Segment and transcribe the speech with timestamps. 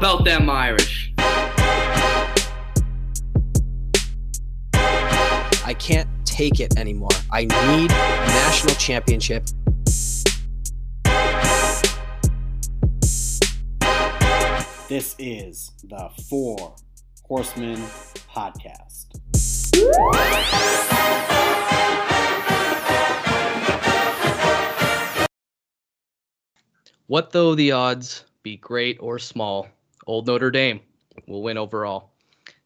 [0.00, 1.12] about them Irish?
[4.72, 7.10] I can't take it anymore.
[7.30, 9.44] I need a national championship.
[14.88, 16.74] This is the Four
[17.24, 17.76] Horsemen
[18.34, 19.20] Podcast.
[27.06, 29.68] What though the odds be great or small?
[30.10, 30.80] Old Notre Dame
[31.28, 32.10] will win overall.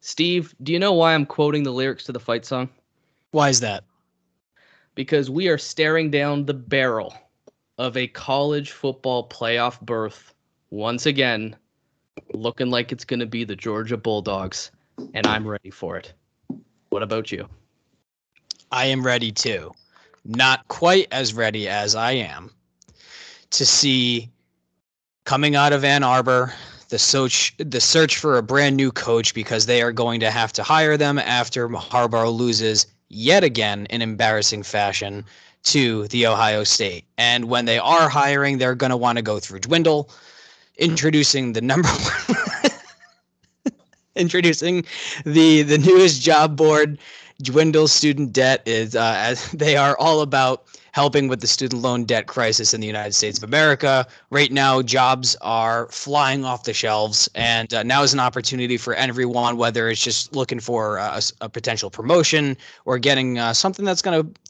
[0.00, 2.70] Steve, do you know why I'm quoting the lyrics to the fight song?
[3.32, 3.84] Why is that?
[4.94, 7.14] Because we are staring down the barrel
[7.76, 10.32] of a college football playoff berth
[10.70, 11.54] once again,
[12.32, 14.70] looking like it's going to be the Georgia Bulldogs,
[15.12, 16.14] and I'm ready for it.
[16.88, 17.46] What about you?
[18.72, 19.70] I am ready too.
[20.24, 22.52] Not quite as ready as I am
[23.50, 24.30] to see
[25.24, 26.54] coming out of Ann Arbor
[26.94, 30.52] the search the search for a brand new coach because they are going to have
[30.52, 35.24] to hire them after Harbaugh loses yet again in embarrassing fashion
[35.64, 37.04] to the Ohio State.
[37.18, 40.08] And when they are hiring, they're going to want to go through Dwindle,
[40.78, 41.88] introducing the number
[42.28, 42.70] one
[44.14, 44.84] introducing
[45.24, 46.96] the the newest job board
[47.42, 52.04] dwindle student debt is uh, as they are all about helping with the student loan
[52.04, 54.06] debt crisis in the United States of America.
[54.30, 58.94] Right now, jobs are flying off the shelves, and uh, now is an opportunity for
[58.94, 64.02] everyone, whether it's just looking for a, a potential promotion or getting uh, something that's
[64.02, 64.40] going to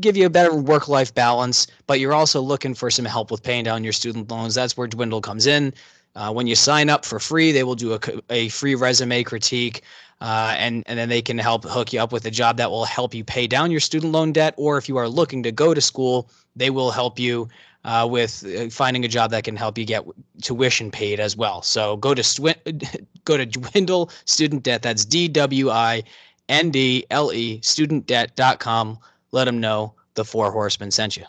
[0.00, 3.44] give you a better work life balance, but you're also looking for some help with
[3.44, 4.56] paying down your student loans.
[4.56, 5.72] That's where Dwindle comes in.
[6.16, 8.00] Uh, when you sign up for free, they will do a,
[8.30, 9.82] a free resume critique
[10.20, 12.84] uh, and and then they can help hook you up with a job that will
[12.84, 14.54] help you pay down your student loan debt.
[14.56, 17.48] Or if you are looking to go to school, they will help you
[17.84, 20.04] uh, with uh, finding a job that can help you get
[20.42, 21.62] tuition paid as well.
[21.62, 22.54] So go to Swin-
[23.24, 24.82] go to Dwindle Student Debt.
[24.82, 26.02] That's D W I
[26.48, 28.98] N D L E studentdebt.com.
[29.32, 31.24] Let them know the Four Horsemen sent you.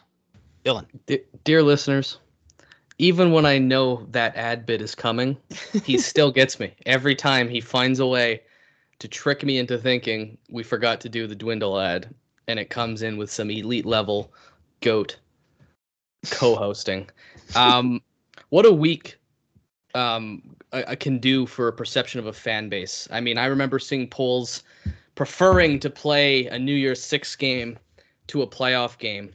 [0.64, 0.86] Dylan.
[1.06, 2.18] De- dear listeners,
[2.98, 5.38] even when I know that ad bit is coming,
[5.84, 8.42] he still gets me every time he finds a way
[9.00, 12.14] to trick me into thinking we forgot to do the dwindle ad
[12.48, 14.32] and it comes in with some elite level
[14.82, 15.18] goat
[16.30, 17.10] co-hosting.
[17.56, 18.02] Um,
[18.50, 19.18] what a week
[19.94, 20.56] um,
[21.00, 23.08] can do for a perception of a fan base.
[23.12, 24.64] I mean i remember seeing polls
[25.16, 27.78] preferring to play a new year's six game
[28.28, 29.32] to a playoff game.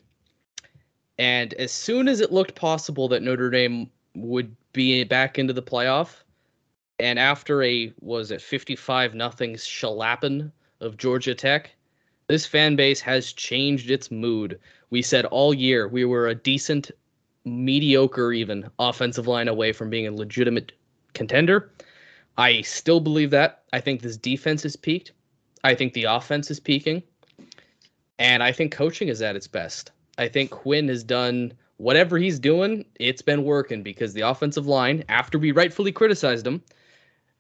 [1.18, 5.62] And as soon as it looked possible that notre dame would be back into the
[5.62, 6.22] playoff
[7.00, 11.70] and after a was it 55 nothing shellapping of Georgia Tech,
[12.26, 14.60] this fan base has changed its mood.
[14.90, 16.90] We said all year we were a decent,
[17.44, 20.72] mediocre even offensive line away from being a legitimate
[21.14, 21.72] contender.
[22.36, 23.62] I still believe that.
[23.72, 25.12] I think this defense is peaked.
[25.64, 27.02] I think the offense is peaking.
[28.18, 29.90] And I think coaching is at its best.
[30.18, 35.02] I think Quinn has done whatever he's doing, it's been working because the offensive line,
[35.08, 36.62] after we rightfully criticized him,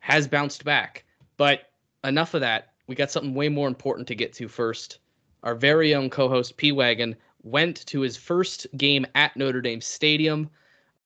[0.00, 1.04] has bounced back.
[1.36, 1.70] But
[2.04, 2.72] enough of that.
[2.86, 4.98] We got something way more important to get to first.
[5.42, 9.80] Our very own co host, P Wagon, went to his first game at Notre Dame
[9.80, 10.50] Stadium.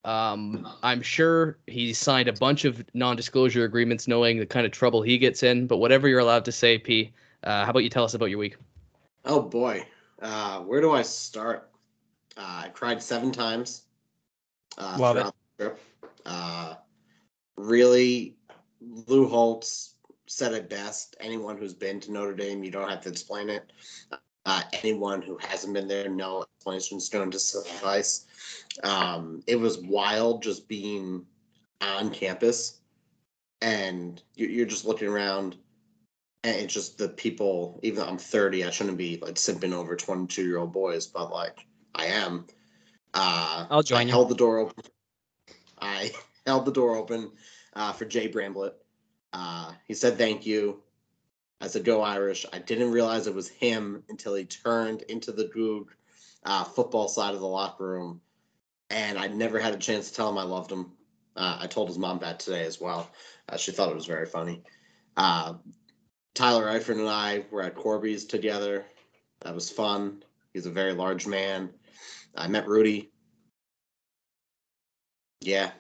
[0.05, 4.73] Um, I'm sure he signed a bunch of non disclosure agreements knowing the kind of
[4.73, 5.67] trouble he gets in.
[5.67, 7.13] But whatever you're allowed to say, P,
[7.43, 8.57] uh, how about you tell us about your week?
[9.25, 9.87] Oh, boy.
[10.21, 11.71] Uh, where do I start?
[12.37, 13.83] Uh, I cried seven times.
[14.77, 15.27] Uh, Love it.
[15.59, 15.81] trip.
[16.27, 16.75] Uh,
[17.57, 18.34] really
[19.07, 19.95] Lou Holtz
[20.27, 21.17] said it best.
[21.21, 23.73] Anyone who's been to Notre Dame, you don't have to explain it.
[24.47, 28.27] Uh, anyone who hasn't been there, no explanations going to suffice.
[28.83, 31.25] Um, it was wild just being
[31.81, 32.81] on campus,
[33.63, 35.57] and you're just looking around,
[36.43, 37.81] and it's just the people.
[37.83, 41.31] Even though I'm 30, I shouldn't be like simping over 22 year old boys, but
[41.31, 42.47] like I am.
[43.15, 44.11] Uh, I'll join I you.
[44.11, 44.85] Held the door open.
[45.81, 46.11] I
[46.47, 47.31] held the door open
[47.75, 48.75] uh, for Jay Bramblett.
[49.35, 50.81] Uh, he said thank you.
[51.61, 52.47] I said go Irish.
[52.53, 55.93] I didn't realize it was him until he turned into the Goog
[56.45, 58.21] uh, football side of the locker room,
[58.91, 60.93] and I never had a chance to tell him I loved him.
[61.37, 63.11] Uh, I told his mom that today as well.
[63.49, 64.63] Uh, she thought it was very funny.
[65.17, 65.55] Uh,
[66.35, 68.87] Tyler Eifert and I were at Corby's together.
[69.41, 70.23] That was fun.
[70.53, 71.71] He's a very large man.
[72.37, 73.11] I met Rudy.
[75.41, 75.73] Yeah,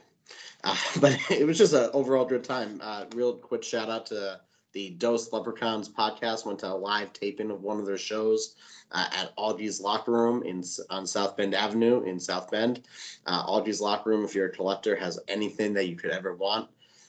[0.64, 2.81] uh, but it was just an overall good time.
[2.82, 4.40] Uh, real quick shout out to
[4.72, 6.46] the Dose Leprechauns podcast.
[6.46, 8.56] Went to a live taping of one of their shows
[8.93, 12.82] uh, at Augie's Locker Room in on South Bend Avenue in South Bend.
[13.26, 16.69] Uh, Augie's Locker Room, if you're a collector, has anything that you could ever want.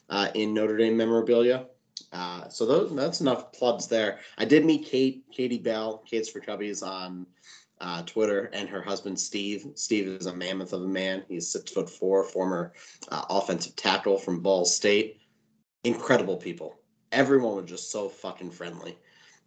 [0.09, 1.67] uh, in Notre Dame memorabilia.
[2.11, 4.19] Uh, so those, that's enough plugs there.
[4.37, 7.25] I did meet Kate, Katie Bell, Kate's for Cubbies on
[7.81, 9.67] uh, Twitter, and her husband Steve.
[9.75, 11.23] Steve is a mammoth of a man.
[11.27, 12.73] He's six foot four, former
[13.09, 15.19] uh, offensive tackle from Ball State.
[15.83, 16.75] Incredible people.
[17.11, 18.97] Everyone was just so fucking friendly.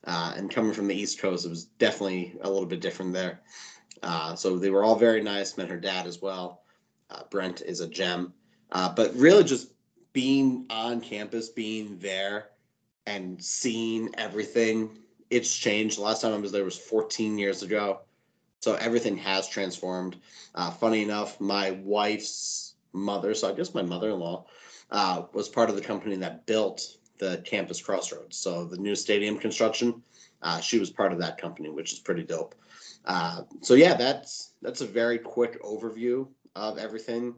[0.04, 3.40] Uh, and coming from the East Coast, it was definitely a little bit different there.
[4.02, 5.56] Uh, so they were all very nice.
[5.56, 6.62] Met her dad as well.
[7.10, 8.32] Uh, Brent is a gem.
[8.70, 9.72] Uh, but really, just
[10.12, 12.50] being on campus, being there,
[13.06, 14.98] and seeing everything,
[15.30, 15.98] it's changed.
[15.98, 18.00] The last time I was there was 14 years ago.
[18.60, 20.16] So everything has transformed.
[20.54, 24.46] Uh, funny enough, my wife's mother, so I guess my mother in law,
[24.90, 28.36] uh, was part of the company that built the campus crossroads.
[28.36, 30.02] So the new stadium construction,
[30.42, 32.54] uh, she was part of that company, which is pretty dope.
[33.04, 37.34] Uh, so yeah, that's that's a very quick overview of everything.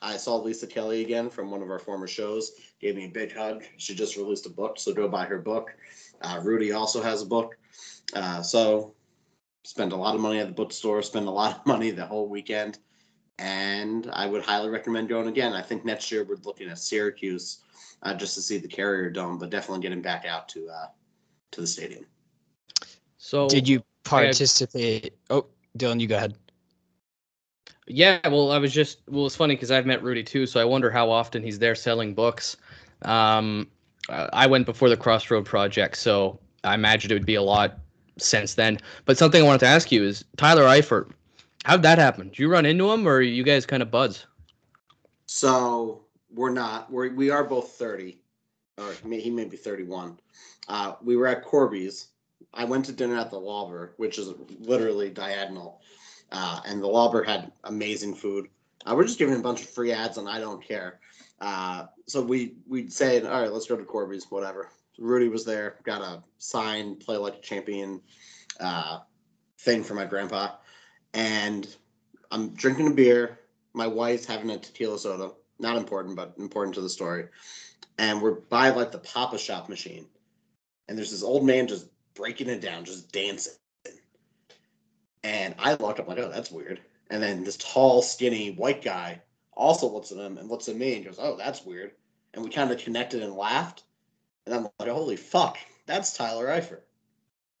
[0.00, 2.52] I saw Lisa Kelly again from one of our former shows.
[2.80, 3.62] Gave me a big hug.
[3.76, 5.74] She just released a book, so go buy her book.
[6.20, 7.56] Uh, Rudy also has a book.
[8.12, 8.94] Uh, so
[9.64, 11.02] spend a lot of money at the bookstore.
[11.02, 12.78] Spend a lot of money the whole weekend,
[13.38, 15.52] and I would highly recommend going again.
[15.52, 17.60] I think next year we're looking at Syracuse
[18.02, 20.86] uh, just to see the Carrier Dome, but definitely getting back out to uh,
[21.52, 22.06] to the stadium.
[23.18, 25.14] So Did you participate?
[25.30, 25.46] Oh,
[25.78, 26.34] Dylan, you go ahead.
[27.86, 30.64] Yeah, well, I was just well, it's funny because I've met Rudy too, so I
[30.64, 32.56] wonder how often he's there selling books.
[33.02, 33.68] Um,
[34.08, 37.78] I went before the Crossroad Project, so I imagine it would be a lot
[38.18, 38.78] since then.
[39.04, 41.10] But something I wanted to ask you is Tyler Eifert.
[41.64, 42.28] How'd that happen?
[42.28, 44.26] Did you run into him, or you guys kind of buds?
[45.26, 46.04] So
[46.34, 46.90] we're not.
[46.90, 48.18] We're we are both thirty,
[48.78, 50.18] or may, he may be thirty-one.
[50.68, 52.08] Uh, we were at Corby's.
[52.52, 54.30] I went to dinner at the Lauber, which is
[54.60, 55.80] literally diagonal,
[56.32, 58.48] uh, and the Lauber had amazing food.
[58.84, 60.98] Uh, we're just giving a bunch of free ads, and I don't care.
[61.40, 64.70] Uh, so we we said, all right, let's go to Corby's, whatever.
[65.02, 68.00] Rudy was there, got a sign, play like a champion
[68.60, 69.00] uh,
[69.58, 70.52] thing for my grandpa,
[71.12, 71.66] and
[72.30, 73.40] I'm drinking a beer.
[73.74, 77.26] My wife's having a tequila soda not important, but important to the story.
[77.98, 80.06] And we're by like the Pop-A-Shot machine,
[80.88, 83.54] and there's this old man just breaking it down, just dancing.
[85.24, 86.80] And I look up like, oh, that's weird.
[87.10, 89.20] And then this tall, skinny white guy
[89.52, 91.92] also looks at him and looks at me and goes, oh, that's weird.
[92.34, 93.84] And we kind of connected and laughed.
[94.46, 96.82] And I'm like, holy fuck, that's Tyler Eifert.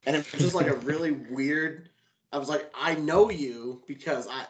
[0.04, 1.90] And it was just like a really weird.
[2.32, 4.46] I was like, I know you because I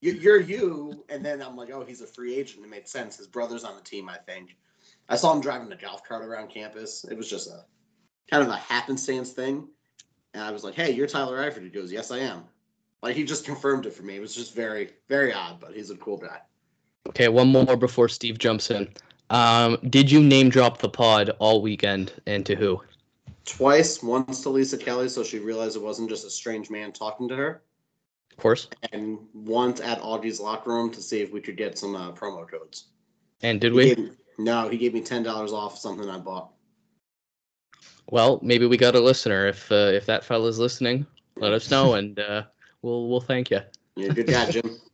[0.00, 2.64] you're you, and then I'm like, oh, he's a free agent.
[2.64, 3.16] It made sense.
[3.16, 4.56] His brother's on the team, I think.
[5.08, 7.04] I saw him driving a golf cart around campus.
[7.10, 7.64] It was just a
[8.30, 9.68] kind of a happenstance thing.
[10.34, 11.62] And I was like, hey, you're Tyler Eifert.
[11.62, 12.44] He goes, yes, I am.
[13.02, 14.16] Like he just confirmed it for me.
[14.16, 16.40] It was just very, very odd, but he's a cool guy.
[17.08, 18.88] Okay, one more before Steve jumps in.
[19.30, 22.82] Um, did you name drop the pod all weekend and to who?
[23.44, 27.28] Twice, once to Lisa Kelly, so she realized it wasn't just a strange man talking
[27.28, 27.62] to her
[28.38, 28.68] of course.
[28.92, 32.48] And once at Augie's locker room to see if we could get some uh, promo
[32.48, 32.84] codes.
[33.42, 33.96] And did we?
[33.96, 36.52] Gave, no, he gave me ten dollars off something I bought.
[38.10, 39.48] Well, maybe we got a listener.
[39.48, 41.04] If uh, if that fella's listening,
[41.36, 42.44] let us know, and uh,
[42.82, 43.60] we'll we'll thank you.
[43.96, 44.78] Yeah, good guy, Jim.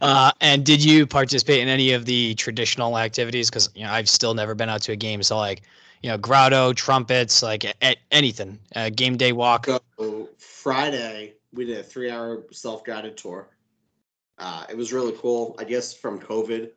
[0.00, 3.50] uh, and did you participate in any of the traditional activities?
[3.50, 5.62] Because you know I've still never been out to a game, so like
[6.02, 9.66] you know grotto, trumpets, like a- anything, uh, game day walk.
[9.98, 13.48] So Friday we did a three-hour self-guided tour.
[14.38, 15.56] Uh, it was really cool.
[15.58, 16.70] I guess from COVID,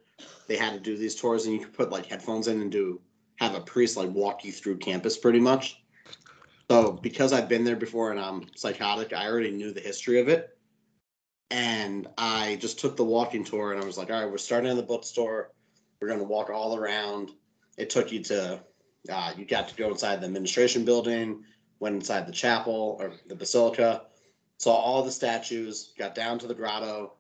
[0.48, 3.00] they had to do these tours, and you could put like headphones in and do
[3.38, 5.84] have a priest like walk you through campus pretty much.
[6.70, 10.28] So because I've been there before and I'm psychotic, I already knew the history of
[10.28, 10.58] it.
[11.54, 14.72] And I just took the walking tour and I was like, all right, we're starting
[14.72, 15.52] in the bookstore.
[16.02, 17.30] We're going to walk all around.
[17.78, 18.60] It took you to,
[19.08, 21.44] uh, you got to go inside the administration building,
[21.80, 24.02] went inside the chapel or the basilica,
[24.58, 27.14] saw all the statues, got down to the grotto,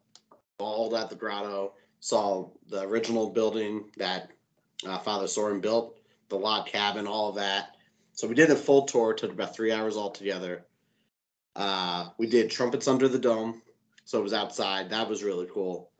[0.57, 4.31] balled at the grotto, saw the original building that
[4.87, 5.99] uh, Father Sorin built,
[6.29, 7.75] the log cabin, all of that.
[8.13, 10.65] So we did a full tour, took about three hours altogether.
[11.55, 13.61] Uh, we did trumpets under the dome,
[14.05, 14.89] so it was outside.
[14.89, 15.91] That was really cool.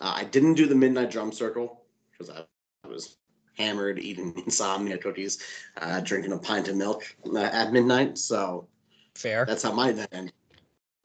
[0.00, 2.44] Uh, I didn't do the midnight drum circle because I,
[2.84, 3.16] I, was
[3.56, 5.42] hammered, eating insomnia cookies,
[5.80, 8.18] uh, drinking a pint of milk uh, at midnight.
[8.18, 8.68] So
[9.14, 9.44] fair.
[9.44, 10.34] That's how my event ended.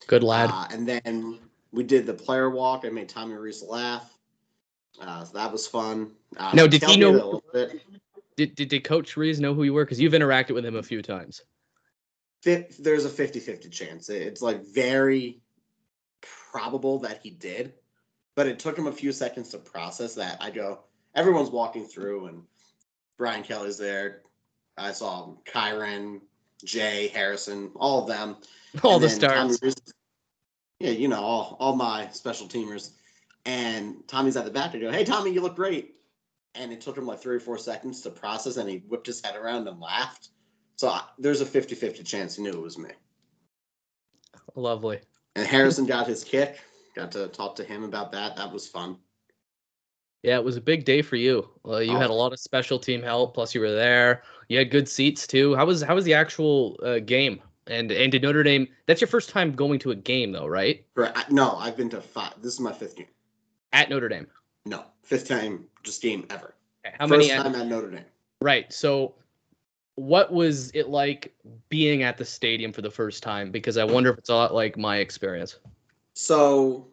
[0.08, 0.50] Good lad.
[0.52, 1.40] Uh, and then
[1.72, 2.84] we did the player walk.
[2.86, 4.14] I made Tommy Rees laugh.
[5.02, 6.12] Uh, so that was fun.
[6.38, 7.42] Uh, no, did he know?
[8.36, 9.86] Did, did, did Coach Rees know who you were?
[9.86, 11.42] Because you've interacted with him a few times.
[12.44, 14.10] There's a 50 50 chance.
[14.10, 15.40] It's like very
[16.54, 17.74] probable that he did,
[18.36, 20.38] but it took him a few seconds to process that.
[20.40, 20.82] I go,
[21.16, 22.44] everyone's walking through, and
[23.18, 24.22] Brian Kelly's there.
[24.78, 26.22] I saw Kyren,
[26.64, 28.38] Jay, Harrison, all of them.
[28.84, 29.76] All And the then Tommy stars.
[30.80, 32.94] Yeah, you know, all, all my special teamers.
[33.46, 34.74] And Tommy's at the back.
[34.74, 35.94] I go, hey, Tommy, you look great.
[36.56, 39.24] And it took him like three or four seconds to process, and he whipped his
[39.24, 40.30] head around and laughed.
[40.78, 42.90] So I, there's a 50 50 chance he knew it was me.
[44.56, 45.02] Lovely.
[45.36, 46.60] And Harrison got his kick.
[46.96, 48.36] Got to talk to him about that.
[48.36, 48.98] That was fun.
[50.22, 51.50] Yeah, it was a big day for you.
[51.68, 52.18] Uh, you had a Oh.
[52.18, 53.34] lot of special team help.
[53.34, 54.24] Plus, you were there.
[54.48, 55.56] You had good seats too.
[55.56, 57.42] How was how was the actual uh, game?
[57.68, 58.68] And and did Notre Dame?
[58.86, 60.86] That's your first time going to a game, though, right?
[60.94, 62.34] For, I, no, I've been to five.
[62.42, 63.08] This is my fifth game.
[63.74, 64.28] At Notre Dame.
[64.66, 66.54] No, fifth time just game ever.
[66.86, 67.32] How First many?
[67.32, 68.06] at- time at Notre Dame.
[68.42, 68.72] right.
[68.72, 69.16] So,
[69.96, 71.36] what was it like
[71.70, 73.52] being at the stadium for the first time?
[73.52, 75.60] Because I wonder if it's a lot like my experience.
[76.16, 76.88] So,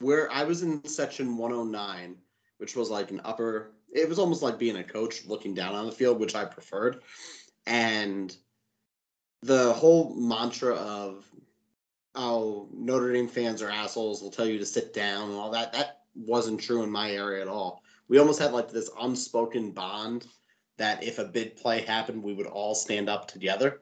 [0.00, 2.16] where I was in section 109,
[2.58, 5.86] which was like an upper, it was almost like being a coach looking down on
[5.86, 7.02] the field, which I preferred.
[7.66, 8.34] And
[9.42, 11.24] the whole mantra of,
[12.14, 15.72] oh, Notre Dame fans are assholes, will tell you to sit down and all that,
[15.72, 17.82] that wasn't true in my area at all.
[18.08, 20.26] We almost had like this unspoken bond
[20.78, 23.80] that if a big play happened, we would all stand up together.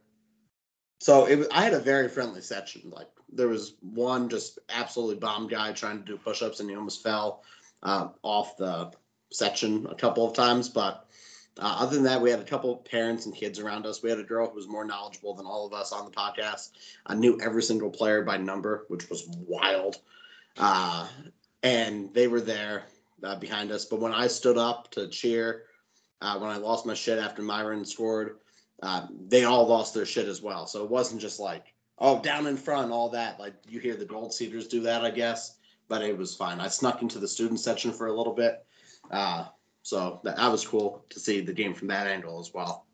[1.01, 2.91] So it I had a very friendly section.
[2.91, 7.03] Like there was one just absolutely bomb guy trying to do push-ups and he almost
[7.03, 7.43] fell
[7.83, 8.93] uh, off the
[9.33, 10.69] section a couple of times.
[10.69, 11.07] But
[11.59, 14.03] uh, other than that, we had a couple of parents and kids around us.
[14.03, 16.71] We had a girl who was more knowledgeable than all of us on the podcast.
[17.07, 19.97] I knew every single player by number, which was wild.
[20.57, 21.09] Uh,
[21.63, 22.85] and they were there
[23.23, 23.85] uh, behind us.
[23.85, 25.65] But when I stood up to cheer,
[26.21, 28.39] uh, when I lost my shit after Myron scored,
[28.83, 30.67] uh, they all lost their shit as well.
[30.67, 33.39] So it wasn't just like, oh, down in front, all that.
[33.39, 35.57] Like you hear the Gold Cedars do that, I guess.
[35.89, 36.61] But it was fine.
[36.61, 38.65] I snuck into the student section for a little bit.
[39.11, 39.47] Uh,
[39.83, 42.87] so that, that was cool to see the game from that angle as well.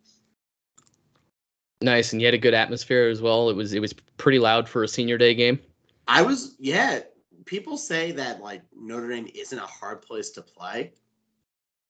[1.82, 3.48] Nice, and you had a good atmosphere as well.
[3.48, 5.58] It was it was pretty loud for a senior day game.
[6.08, 7.00] I was, yeah.
[7.46, 10.92] People say that like Notre Dame isn't a hard place to play.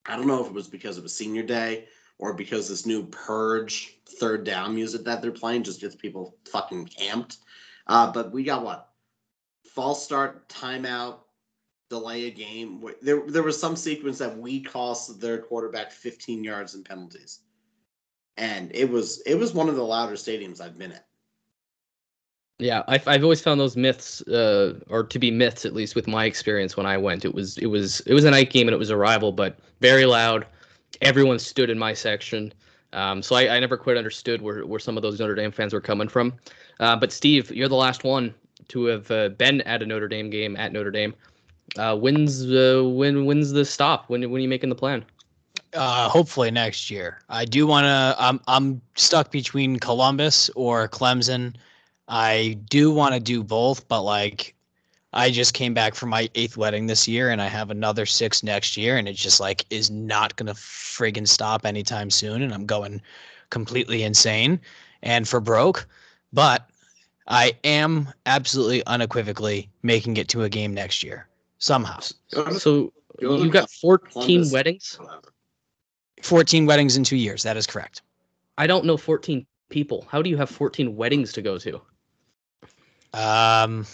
[0.07, 1.87] I don't know if it was because it was senior day
[2.19, 6.87] or because this new purge third down music that they're playing just gets people fucking
[6.87, 7.39] camped.
[7.87, 8.91] Uh, but we got what?
[9.75, 11.21] False start, timeout,
[11.89, 12.83] delay a game.
[13.03, 17.41] There, there was some sequence that we cost their quarterback 15 yards in penalties,
[18.37, 21.07] and it was it was one of the louder stadiums I've been at.
[22.61, 26.07] Yeah, I've I've always found those myths, uh, or to be myths at least with
[26.07, 27.25] my experience when I went.
[27.25, 29.59] It was it was it was a night game and it was a rival, but
[29.81, 30.47] very loud.
[31.01, 32.53] Everyone stood in my section,
[32.93, 35.73] um, so I, I never quite understood where where some of those Notre Dame fans
[35.73, 36.35] were coming from.
[36.81, 38.35] Uh, but Steve, you're the last one
[38.69, 41.15] to have uh, been at a Notre Dame game at Notre Dame.
[41.79, 44.11] Uh, when's uh, when when's the stop?
[44.11, 45.03] When when are you making the plan?
[45.73, 47.21] Uh, hopefully next year.
[47.31, 48.17] I do want to.
[48.19, 51.55] I'm I'm stuck between Columbus or Clemson.
[52.11, 54.55] I do want to do both, but like,
[55.13, 58.43] I just came back from my eighth wedding this year, and I have another six
[58.43, 62.67] next year, and it just like is not gonna friggin' stop anytime soon, and I'm
[62.67, 63.01] going
[63.51, 64.61] completely insane
[65.03, 65.87] and for broke.
[66.33, 66.69] But
[67.29, 72.01] I am absolutely unequivocally making it to a game next year somehow.
[72.59, 74.99] So you've got 14 weddings.
[76.23, 77.45] 14 weddings in two years.
[77.45, 78.03] That is correct.
[78.59, 80.07] I don't know 14 people.
[80.11, 81.81] How do you have 14 weddings to go to?
[83.13, 83.87] Um,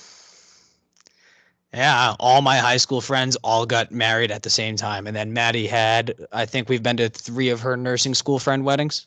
[1.72, 5.32] yeah, all my high school friends all got married at the same time, and then
[5.32, 6.14] Maddie had.
[6.32, 9.06] I think we've been to three of her nursing school friend weddings.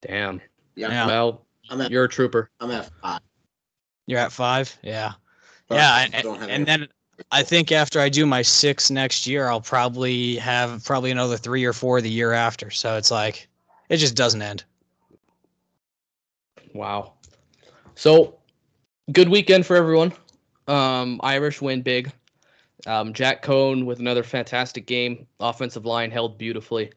[0.00, 0.40] Damn.
[0.74, 1.06] Yeah, Yeah.
[1.06, 2.50] Well, I'm at you're a trooper.
[2.60, 3.20] I'm at five.
[4.06, 5.12] You're at five, yeah,
[5.68, 6.88] but yeah, I and, and then
[7.30, 11.64] I think after I do my six next year, I'll probably have probably another three
[11.64, 12.70] or four the year after.
[12.70, 13.48] So it's like
[13.88, 14.64] it just doesn't end.
[16.74, 17.12] Wow.
[17.94, 18.38] So,
[19.10, 20.12] good weekend for everyone.
[20.68, 22.12] Um, Irish win big.
[22.86, 25.26] Um, Jack Coan with another fantastic game.
[25.40, 26.92] Offensive line held beautifully.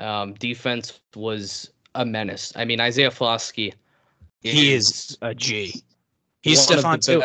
[0.00, 2.52] Um, defense was a menace.
[2.56, 3.74] I mean, Isaiah Foskey.
[4.40, 5.82] He is a G.
[6.42, 7.22] He's Stephon too.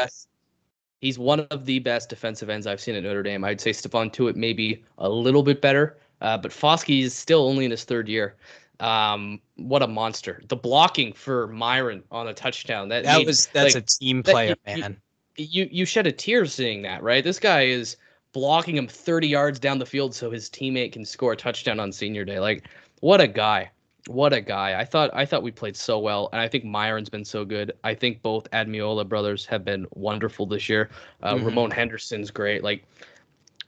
[0.99, 3.43] He's one of the best defensive ends I've seen at Notre Dame.
[3.43, 7.65] I'd say Stephon Tuitt maybe a little bit better, uh, but Foskey is still only
[7.65, 8.35] in his third year.
[8.79, 10.41] Um, what a monster!
[10.47, 14.21] The blocking for Myron on a touchdown that That made- was that's like, a team
[14.23, 15.01] that- player, you- you- man.
[15.37, 17.23] you you shed a tear seeing that, right?
[17.23, 17.97] This guy is
[18.33, 21.91] blocking him 30 yards down the field so his teammate can score a touchdown on
[21.91, 22.39] senior day.
[22.39, 22.63] Like,
[23.01, 23.69] what a guy.
[24.07, 24.77] What a guy.
[24.79, 27.71] I thought I thought we played so well, and I think Myron's been so good.
[27.85, 30.89] I think both Ademilola brothers have been wonderful this year.
[31.21, 31.45] Uh, Mhm.
[31.45, 32.63] Ramon Henderson's great.
[32.63, 32.83] Like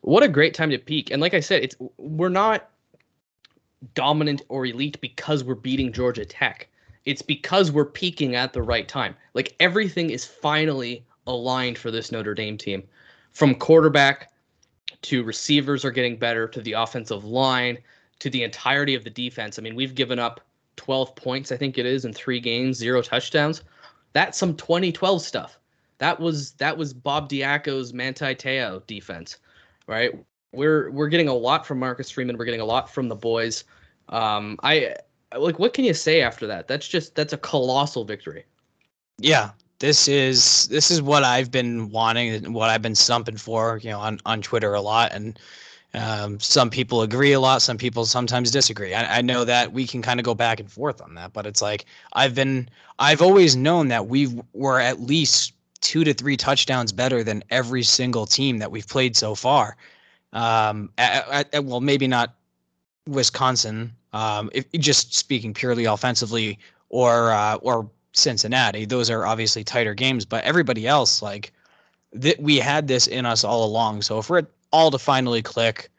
[0.02, 1.10] what a great time to peak.
[1.12, 2.70] And like I said, it's we're not
[3.94, 6.68] dominant or elite because we're beating Georgia Tech.
[7.06, 9.16] It's because we're peaking at the right time.
[9.34, 12.84] Like everything is finally aligned for this Notre Dame team.
[13.32, 14.32] From quarterback
[15.04, 17.78] to receivers are getting better to the offensive line
[18.20, 19.60] to the entirety of the defense.
[19.60, 20.42] I mean, we've given up
[20.78, 23.64] 12 points, I think it is, in three games, zero touchdowns.
[24.14, 25.60] That's some 2012 stuff.
[25.98, 29.38] That was that was Bob Diaco's Manti Te'o defense,
[29.88, 30.12] right?
[30.56, 32.38] We're we're getting a lot from Marcus Freeman.
[32.38, 33.64] We're getting a lot from the boys.
[34.10, 34.96] Um, I
[35.38, 36.68] like what can you say after that?
[36.68, 38.46] That's just that's a colossal victory.
[39.18, 43.90] Yeah, this is this is what I've been wanting what I've been stumping for, you
[43.90, 45.40] know, on on Twitter a lot and
[45.96, 47.62] um, some people agree a lot.
[47.62, 48.94] Some people sometimes disagree.
[48.94, 51.46] I, I know that we can kind of go back and forth on that, but
[51.46, 52.70] it's like I've been,
[53.00, 57.84] I've always known that we were at least two to three touchdowns better than every
[57.84, 59.78] single team that we've played so far.
[60.36, 62.36] Um, at, at, well, maybe not
[63.08, 63.92] Wisconsin.
[64.14, 70.26] Um, if just speaking purely offensively, or uh, or Cincinnati, those are obviously tighter games.
[70.26, 71.52] But everybody else, like
[72.14, 74.04] that, we had this in us all along.
[74.04, 75.90] So if we're all to finally click.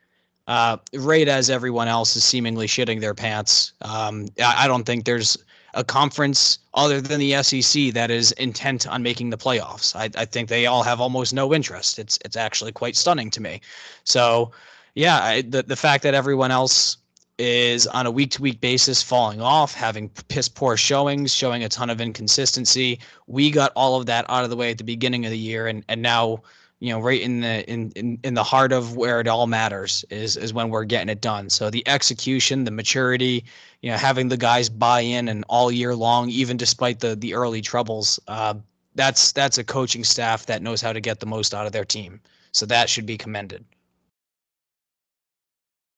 [0.49, 3.73] Uh, right as everyone else is seemingly shitting their pants.
[3.83, 5.37] Um, I, I, don't think there's
[5.77, 9.95] a conference other than the SEC that is intent on making the playoffs.
[9.95, 11.99] I, I, think they all have almost no interest.
[11.99, 13.61] It's it's actually quite stunning to me.
[14.05, 14.51] So,
[14.95, 16.97] yeah, I, the the fact that everyone else
[17.39, 21.69] is on a week to week basis falling off, having piss poor showings, showing a
[21.69, 22.99] ton of inconsistency.
[23.27, 25.67] We got all of that out of the way at the beginning of the year,
[25.67, 26.43] and and now
[26.81, 30.05] you know right in the in, in in the heart of where it all matters
[30.11, 31.49] is is when we're getting it done.
[31.49, 33.45] So the execution the maturity
[33.81, 37.35] you know having the guys buy in and all year long even despite the the
[37.35, 38.55] early troubles uh,
[38.95, 41.85] that's that's a coaching staff that knows how to get the most out of their
[41.85, 42.21] team.
[42.53, 43.65] So that should be commended.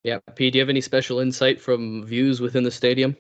[0.05, 3.17] Yeah Pete, do you have any special insight from views within the stadium?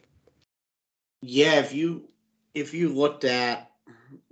[1.22, 2.08] Yeah if you
[2.54, 3.72] if you looked at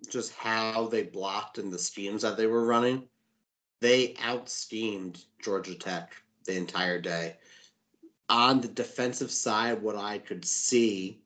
[0.08, 3.08] just how they blocked and the schemes that they were running
[3.86, 6.12] they outsteamed Georgia Tech
[6.44, 7.36] the entire day.
[8.28, 11.20] On the defensive side, what I could see,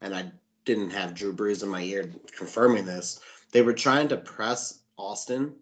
[0.00, 0.30] and I
[0.64, 3.18] didn't have Drew Brees in my ear confirming this,
[3.50, 5.56] they were trying to press Austin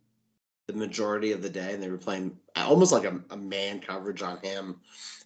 [0.66, 4.20] the majority of the day, and they were playing almost like a, a man coverage
[4.20, 4.78] on him,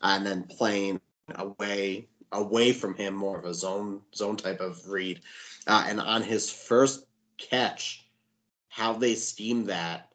[0.03, 1.01] and then playing
[1.35, 5.21] away away from him more of a zone zone type of read.
[5.67, 8.07] Uh, and on his first catch,
[8.69, 10.06] how they schemed that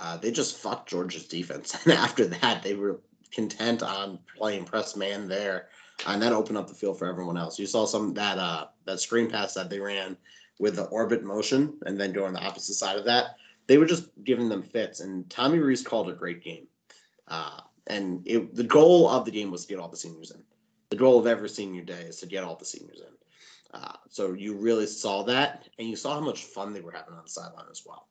[0.00, 1.76] uh, they just fucked Georgia's defense.
[1.84, 3.00] And after that, they were
[3.32, 5.68] content on playing press man there,
[6.06, 7.58] and that opened up the field for everyone else.
[7.58, 10.16] You saw some that uh, that screen pass that they ran
[10.58, 13.36] with the orbit motion, and then going the opposite side of that.
[13.66, 16.66] They were just giving them fits, and Tommy Rees called a great game.
[17.28, 20.42] Uh, and it, the goal of the game was to get all the seniors in.
[20.90, 23.78] The goal of every senior day is to get all the seniors in.
[23.80, 27.14] Uh, so you really saw that, and you saw how much fun they were having
[27.14, 28.08] on the sideline as well.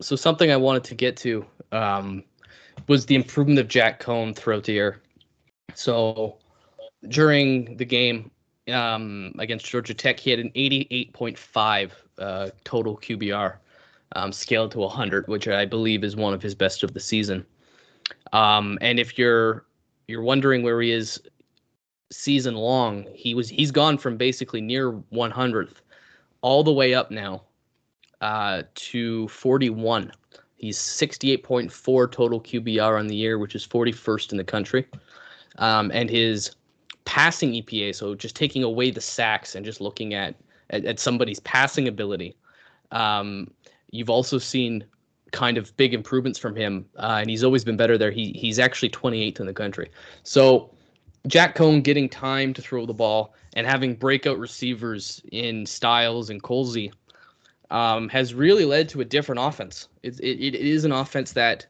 [0.00, 2.22] So something I wanted to get to um,
[2.86, 5.00] was the improvement of Jack Coan throughout the year.
[5.74, 6.38] So
[7.08, 8.30] during the game
[8.72, 13.56] um, against Georgia Tech, he had an 88.5 uh, total QBR,
[14.16, 17.44] um, scaled to 100, which I believe is one of his best of the season.
[18.32, 19.64] Um, and if you're
[20.06, 21.20] you're wondering where he is
[22.10, 25.76] season long, he was he's gone from basically near 100th
[26.40, 27.42] all the way up now
[28.20, 30.12] uh, to 41.
[30.56, 34.86] He's 68.4 total QBR on the year, which is 41st in the country.
[35.58, 36.54] Um, and his
[37.04, 40.34] passing EPA, so just taking away the sacks and just looking at
[40.70, 42.36] at, at somebody's passing ability,
[42.90, 43.50] um,
[43.90, 44.84] you've also seen
[45.32, 48.10] kind of big improvements from him, uh, and he's always been better there.
[48.10, 49.90] He he's actually 28th in the country.
[50.22, 50.70] So
[51.26, 56.42] Jack Coan getting time to throw the ball and having breakout receivers in Styles and
[56.42, 56.92] Colzie
[57.70, 59.88] um, has really led to a different offense.
[60.02, 61.66] It, it, it is an offense that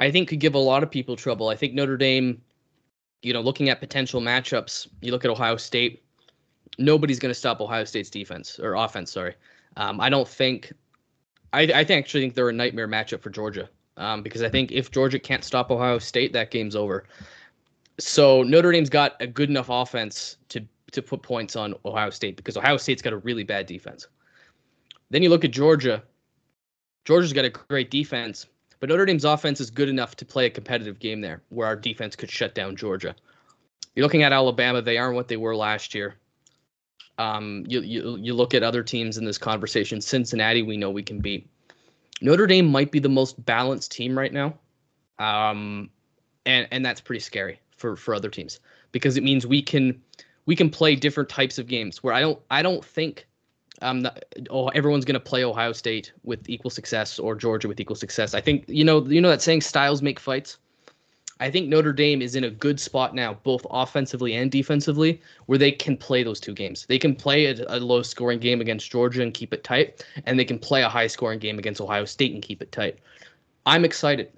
[0.00, 1.48] I think could give a lot of people trouble.
[1.48, 2.40] I think Notre Dame,
[3.22, 6.02] you know, looking at potential matchups, you look at Ohio State,
[6.78, 9.12] nobody's going to stop Ohio State's defense or offense.
[9.12, 9.34] Sorry,
[9.76, 10.72] um, I don't think.
[11.52, 14.72] I, I think, actually think they're a nightmare matchup for Georgia um, because I think
[14.72, 17.04] if Georgia can't stop Ohio State, that game's over.
[17.98, 22.36] So Notre Dame's got a good enough offense to to put points on Ohio State
[22.36, 24.08] because Ohio State's got a really bad defense.
[25.10, 26.02] Then you look at Georgia.
[27.04, 28.46] Georgia's got a great defense,
[28.80, 31.76] but Notre Dame's offense is good enough to play a competitive game there where our
[31.76, 33.14] defense could shut down Georgia.
[33.94, 36.16] You're looking at Alabama, they aren't what they were last year.
[37.18, 40.00] Um, you, you you look at other teams in this conversation.
[40.00, 41.48] Cincinnati, we know we can beat.
[42.20, 44.58] Notre Dame might be the most balanced team right now,
[45.20, 45.90] um,
[46.44, 48.58] and and that's pretty scary for for other teams
[48.90, 50.00] because it means we can
[50.46, 52.02] we can play different types of games.
[52.02, 53.26] Where I don't I don't think
[53.82, 54.08] um
[54.50, 58.34] oh everyone's gonna play Ohio State with equal success or Georgia with equal success.
[58.34, 60.58] I think you know you know that saying styles make fights.
[61.40, 65.58] I think Notre Dame is in a good spot now, both offensively and defensively, where
[65.58, 66.86] they can play those two games.
[66.86, 70.38] They can play a, a low scoring game against Georgia and keep it tight, and
[70.38, 72.98] they can play a high scoring game against Ohio State and keep it tight.
[73.66, 74.30] I'm excited.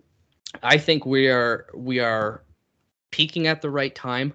[0.62, 2.42] I think we are we are
[3.11, 4.33] peaking at the right time.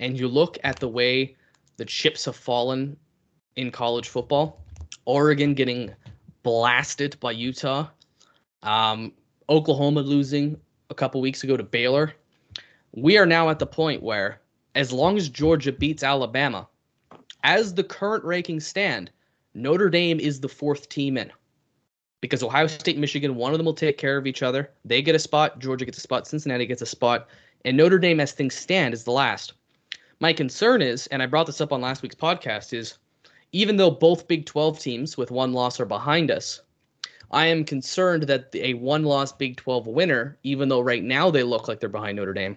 [0.00, 1.36] And you look at the way
[1.76, 2.96] the chips have fallen
[3.56, 4.60] in college football.
[5.04, 5.94] Oregon getting
[6.42, 7.88] blasted by Utah.
[8.62, 9.12] Um,
[9.48, 10.58] Oklahoma losing
[10.90, 12.12] a couple weeks ago to Baylor.
[12.92, 14.40] We are now at the point where,
[14.74, 16.68] as long as Georgia beats Alabama,
[17.42, 19.10] as the current rankings stand,
[19.54, 21.30] Notre Dame is the fourth team in.
[22.20, 24.70] Because Ohio State, Michigan, one of them will take care of each other.
[24.84, 25.58] They get a spot.
[25.58, 26.26] Georgia gets a spot.
[26.26, 27.28] Cincinnati gets a spot.
[27.66, 29.52] And Notre Dame, as things stand, is the last.
[30.20, 32.98] My concern is, and I brought this up on last week's podcast, is
[33.52, 36.60] even though both Big 12 teams with one loss are behind us,
[37.30, 41.42] I am concerned that a one loss Big 12 winner, even though right now they
[41.42, 42.56] look like they're behind Notre Dame,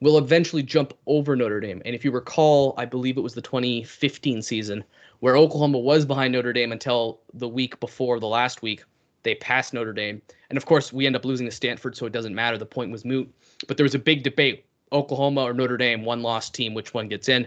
[0.00, 1.82] will eventually jump over Notre Dame.
[1.84, 4.84] And if you recall, I believe it was the 2015 season
[5.20, 8.84] where Oklahoma was behind Notre Dame until the week before the last week.
[9.22, 10.20] They passed Notre Dame.
[10.50, 12.58] And of course, we end up losing to Stanford, so it doesn't matter.
[12.58, 13.32] The point was moot.
[13.66, 17.08] But there was a big debate Oklahoma or Notre Dame, one lost team, which one
[17.08, 17.46] gets in.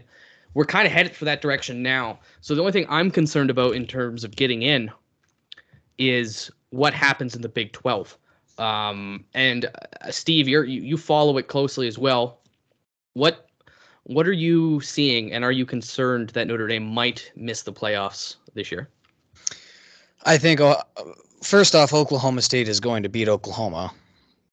[0.53, 2.19] We're kind of headed for that direction now.
[2.41, 4.91] So the only thing I'm concerned about in terms of getting in
[5.97, 8.17] is what happens in the Big 12.
[8.57, 12.39] Um, and uh, Steve, you you follow it closely as well.
[13.13, 13.47] What
[14.03, 18.37] what are you seeing, and are you concerned that Notre Dame might miss the playoffs
[18.53, 18.89] this year?
[20.25, 20.77] I think uh,
[21.43, 23.93] first off, Oklahoma State is going to beat Oklahoma.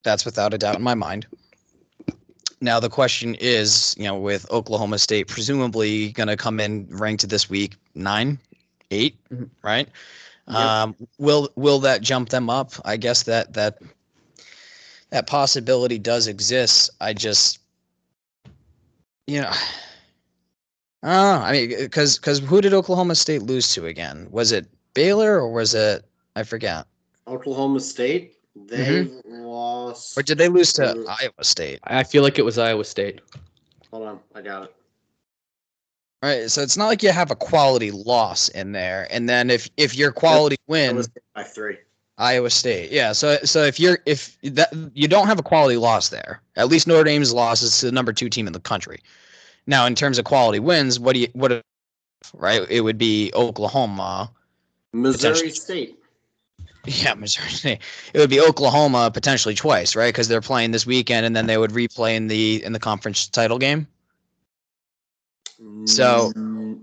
[0.02, 1.26] That's without a doubt in my mind.
[2.64, 7.28] Now the question is, you know, with Oklahoma State presumably going to come in ranked
[7.28, 8.38] this week nine,
[8.90, 9.50] eight, Mhm.
[9.62, 9.86] right?
[10.48, 10.56] Yep.
[10.56, 12.72] Um, will will that jump them up?
[12.86, 13.82] I guess that that
[15.10, 16.88] that possibility does exist.
[17.02, 17.58] I just,
[19.26, 19.52] you know,
[21.02, 21.44] I don't know.
[21.46, 24.26] I mean, because because who did Oklahoma State lose to again?
[24.30, 26.02] Was it Baylor or was it
[26.34, 26.86] I forget?
[27.28, 29.30] Oklahoma State, Mm-hmm.
[29.30, 30.16] they lost.
[30.16, 31.80] Or did they lose to Iowa State?
[31.84, 33.20] I feel like it was Iowa State.
[33.90, 34.74] Hold on, I got it.
[36.24, 36.50] Right.
[36.50, 39.06] So it's not like you have a quality loss in there.
[39.10, 41.76] And then if if your quality It win by three.
[42.16, 42.90] Iowa State.
[42.90, 43.12] Yeah.
[43.12, 46.40] So so if you're if that you don't have a quality loss there.
[46.56, 49.00] At least Notre Dame's loss is to the number two team in the country.
[49.66, 51.62] Now in terms of quality wins, what do you what
[52.32, 52.62] right?
[52.70, 54.30] It would be Oklahoma.
[54.94, 55.98] Missouri State.
[56.86, 57.78] Yeah, Missouri State.
[58.12, 60.08] It would be Oklahoma potentially twice, right?
[60.08, 63.26] Because they're playing this weekend and then they would replay in the in the conference
[63.28, 63.86] title game.
[65.86, 66.80] So- Mm,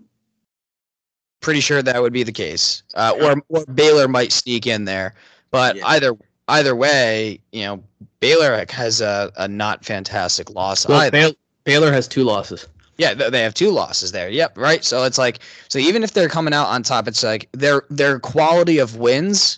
[1.41, 2.83] pretty sure that would be the case.
[2.93, 5.13] Uh, or, or Baylor might sneak in there,
[5.51, 5.87] but Yeah.
[5.87, 7.83] either either way, you know,
[8.19, 11.11] Baylor has a, a not fantastic loss Well, either.
[11.11, 11.33] Baylor,
[11.63, 12.67] Baylor has two losses.
[12.97, 14.29] Yeah, they have two losses there.
[14.29, 14.83] Yep, right.
[14.85, 18.19] So it's like so even if they're coming out on top, it's like their their
[18.19, 19.57] quality of wins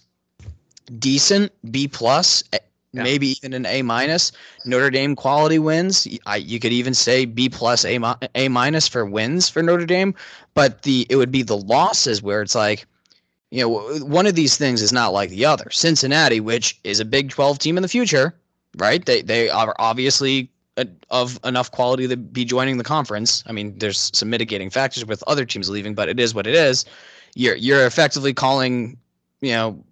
[1.00, 2.60] decent, B plus, eh,
[2.94, 3.04] Yeah.
[3.04, 4.32] maybe even an A minus.
[4.66, 8.88] Notre Dame quality wins, I, you could even say B plus, A mi- A minus
[8.88, 10.14] for wins for Notre Dame.
[10.54, 12.86] But the it would be the losses where it's like,
[13.50, 13.70] you know,
[14.06, 15.70] one of these things is not like the other.
[15.72, 18.36] Cincinnati, which is a Big Twelve team in the future,
[18.78, 19.04] right?
[19.04, 20.50] They they are obviously
[21.12, 23.44] of enough quality to be joining the conference.
[23.46, 26.56] I mean, there's some mitigating factors with other teams leaving, but it is what it
[26.56, 26.86] is.
[27.36, 28.98] You're you're effectively calling,
[29.42, 29.84] you know,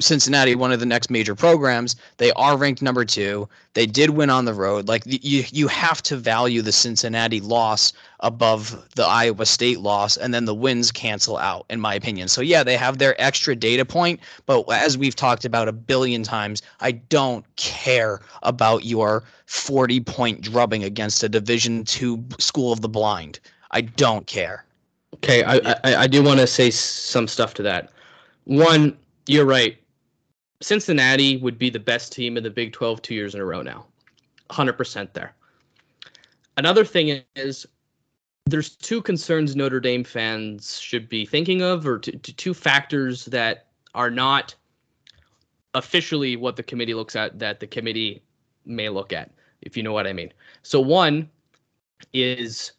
[0.00, 1.96] Cincinnati one of the next major programs.
[2.18, 3.48] They are ranked number two.
[3.74, 4.86] They did win on the road.
[4.86, 10.32] Like you you have to value the Cincinnati loss above the Iowa State loss, and
[10.32, 12.28] then the wins cancel out, in my opinion.
[12.28, 16.22] So yeah, they have their extra data point, but as we've talked about a billion
[16.22, 22.82] times, I don't care about your 40 point drubbing against a Division two school of
[22.82, 23.40] the blind.
[23.72, 24.64] I don't care.
[25.14, 27.90] Okay, I, I, I do want to say some stuff to that.
[28.44, 29.76] One, you're right.
[30.60, 33.62] Cincinnati would be the best team in the Big 12 two years in a row
[33.62, 33.86] now.
[34.50, 35.34] 100% there.
[36.56, 37.66] Another thing is
[38.46, 43.26] there's two concerns Notre Dame fans should be thinking of, or t- t- two factors
[43.26, 44.54] that are not
[45.74, 48.22] officially what the committee looks at, that the committee
[48.64, 49.30] may look at,
[49.62, 50.32] if you know what I mean.
[50.62, 51.28] So, one
[52.12, 52.72] is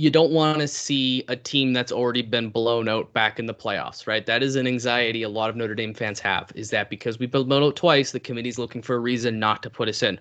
[0.00, 3.52] you don't want to see a team that's already been blown out back in the
[3.52, 4.24] playoffs, right?
[4.24, 6.50] That is an anxiety a lot of Notre Dame fans have.
[6.54, 9.62] Is that because we've been blown out twice, the committee's looking for a reason not
[9.62, 10.18] to put us in?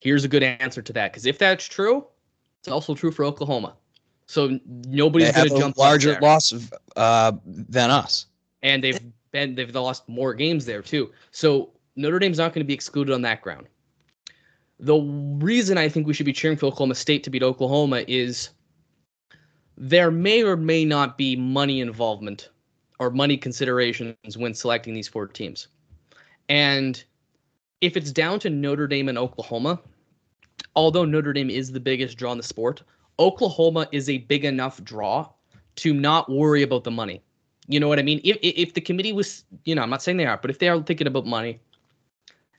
[0.00, 2.04] Here's a good answer to that, because if that's true,
[2.58, 3.74] it's also true for Oklahoma.
[4.26, 6.52] So nobody's going to a jump larger loss
[6.94, 8.26] uh, than us.
[8.62, 11.10] and they've been they've lost more games there too.
[11.30, 13.66] So Notre Dame's not going to be excluded on that ground.
[14.82, 15.00] The
[15.40, 18.50] reason I think we should be cheering for Oklahoma State to beat Oklahoma is
[19.76, 22.50] there may or may not be money involvement
[22.98, 25.68] or money considerations when selecting these four teams.
[26.48, 27.02] And
[27.80, 29.80] if it's down to Notre Dame and Oklahoma,
[30.74, 32.82] although Notre Dame is the biggest draw in the sport,
[33.20, 35.28] Oklahoma is a big enough draw
[35.76, 37.22] to not worry about the money.
[37.68, 38.20] You know what I mean?
[38.24, 40.68] If if the committee was, you know, I'm not saying they are, but if they
[40.68, 41.60] are thinking about money,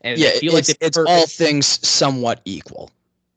[0.04, 2.90] and Yeah, feel it's, like it's per- all things somewhat equal.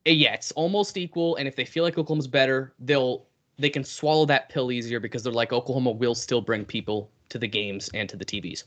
[0.08, 1.38] uh, yeah, it's almost equal.
[1.38, 3.26] And if they feel like Oklahoma's better, they'll
[3.60, 7.40] they can swallow that pill easier because they're like Oklahoma will still bring people to
[7.40, 8.66] the games and to the TVs.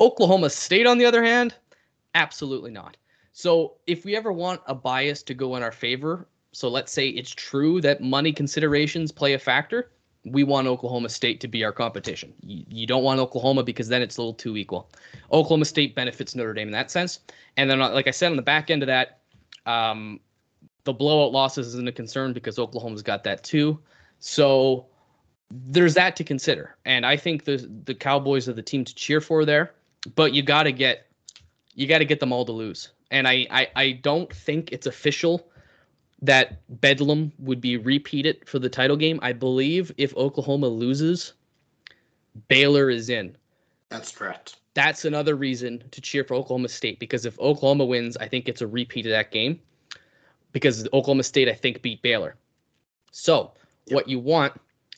[0.00, 1.54] Oklahoma State, on the other hand,
[2.14, 2.96] absolutely not.
[3.32, 7.08] So if we ever want a bias to go in our favor, so let's say
[7.08, 9.90] it's true that money considerations play a factor,
[10.24, 12.32] we want Oklahoma State to be our competition.
[12.42, 14.90] You, you don't want Oklahoma because then it's a little too equal.
[15.32, 17.20] Oklahoma State benefits Notre Dame in that sense.
[17.56, 19.20] And then, uh, like I said, on the back end of that,
[19.66, 20.20] um,
[20.84, 23.78] the blowout losses isn't a concern because Oklahoma's got that too.
[24.18, 24.86] So
[25.50, 26.76] there's that to consider.
[26.84, 29.74] And I think the the Cowboys are the team to cheer for there.
[30.14, 31.06] But you got to get
[31.74, 32.90] you got to get them all to lose.
[33.10, 35.49] And I, I I don't think it's official
[36.22, 39.18] that Bedlam would be repeated for the title game.
[39.22, 41.32] I believe if Oklahoma loses,
[42.48, 43.36] Baylor is in.
[43.88, 44.56] That's correct.
[44.74, 48.60] That's another reason to cheer for Oklahoma State because if Oklahoma wins, I think it's
[48.60, 49.60] a repeat of that game
[50.52, 52.36] because Oklahoma State, I think, beat Baylor.
[53.10, 53.52] So,
[53.88, 54.52] what you want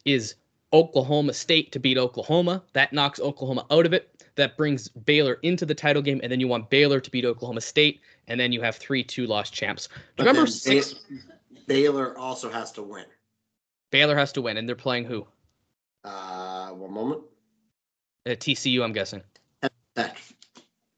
[0.05, 0.35] is
[0.73, 2.63] Oklahoma State to beat Oklahoma.
[2.75, 4.12] That knocks Oklahoma out of it.
[4.37, 6.21] That brings Baylor into the title game.
[6.23, 8.01] And then you want Baylor to beat Oklahoma State.
[8.29, 9.89] And then you have three two loss champs.
[10.17, 11.17] But Remember, six, Ba-
[11.67, 13.05] Baylor also has to win.
[13.91, 14.57] Baylor has to win.
[14.57, 15.27] And they're playing who?
[16.05, 17.23] Uh, one moment.
[18.27, 19.23] Uh, TCU, I'm guessing.
[19.97, 20.17] Heck.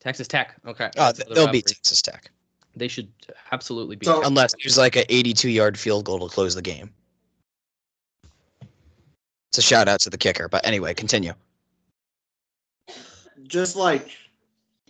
[0.00, 0.54] Texas Tech.
[0.66, 0.90] Okay.
[0.96, 1.66] Oh, That's they'll beat.
[1.66, 2.30] Texas Tech
[2.76, 3.08] They should
[3.50, 4.28] absolutely beat So- Texas.
[4.28, 6.92] unless there's like an 82 yard field goal to close the game.
[9.50, 11.32] It's a shout out to the kicker, but anyway, continue.
[13.46, 14.10] Just like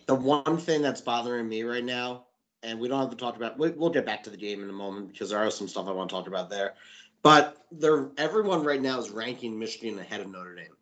[0.07, 2.25] the one thing that's bothering me right now,
[2.63, 3.59] and we don't have to talk about.
[3.59, 5.89] We, we'll get back to the game in a moment because there are some stuff
[5.89, 6.75] I want to talk about there.
[7.23, 10.77] But they're everyone right now is ranking Michigan ahead of Notre Dame,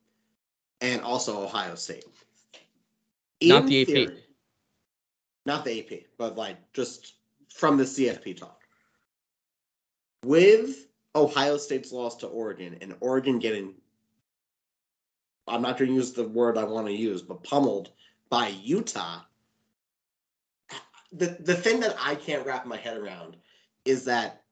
[0.81, 2.05] and also Ohio State.
[3.43, 3.87] Not In the AP.
[3.87, 4.25] theory-
[5.45, 7.15] not the AP, but like just
[7.53, 8.61] from the CFP talk.
[10.25, 13.75] With Ohio State's loss to Oregon and Oregon getting,
[15.49, 17.91] I'm not going to use the word I want to use, but pummeled
[18.29, 19.21] by Utah.
[21.13, 23.37] The the thing that I can't wrap my head around
[23.85, 24.45] is that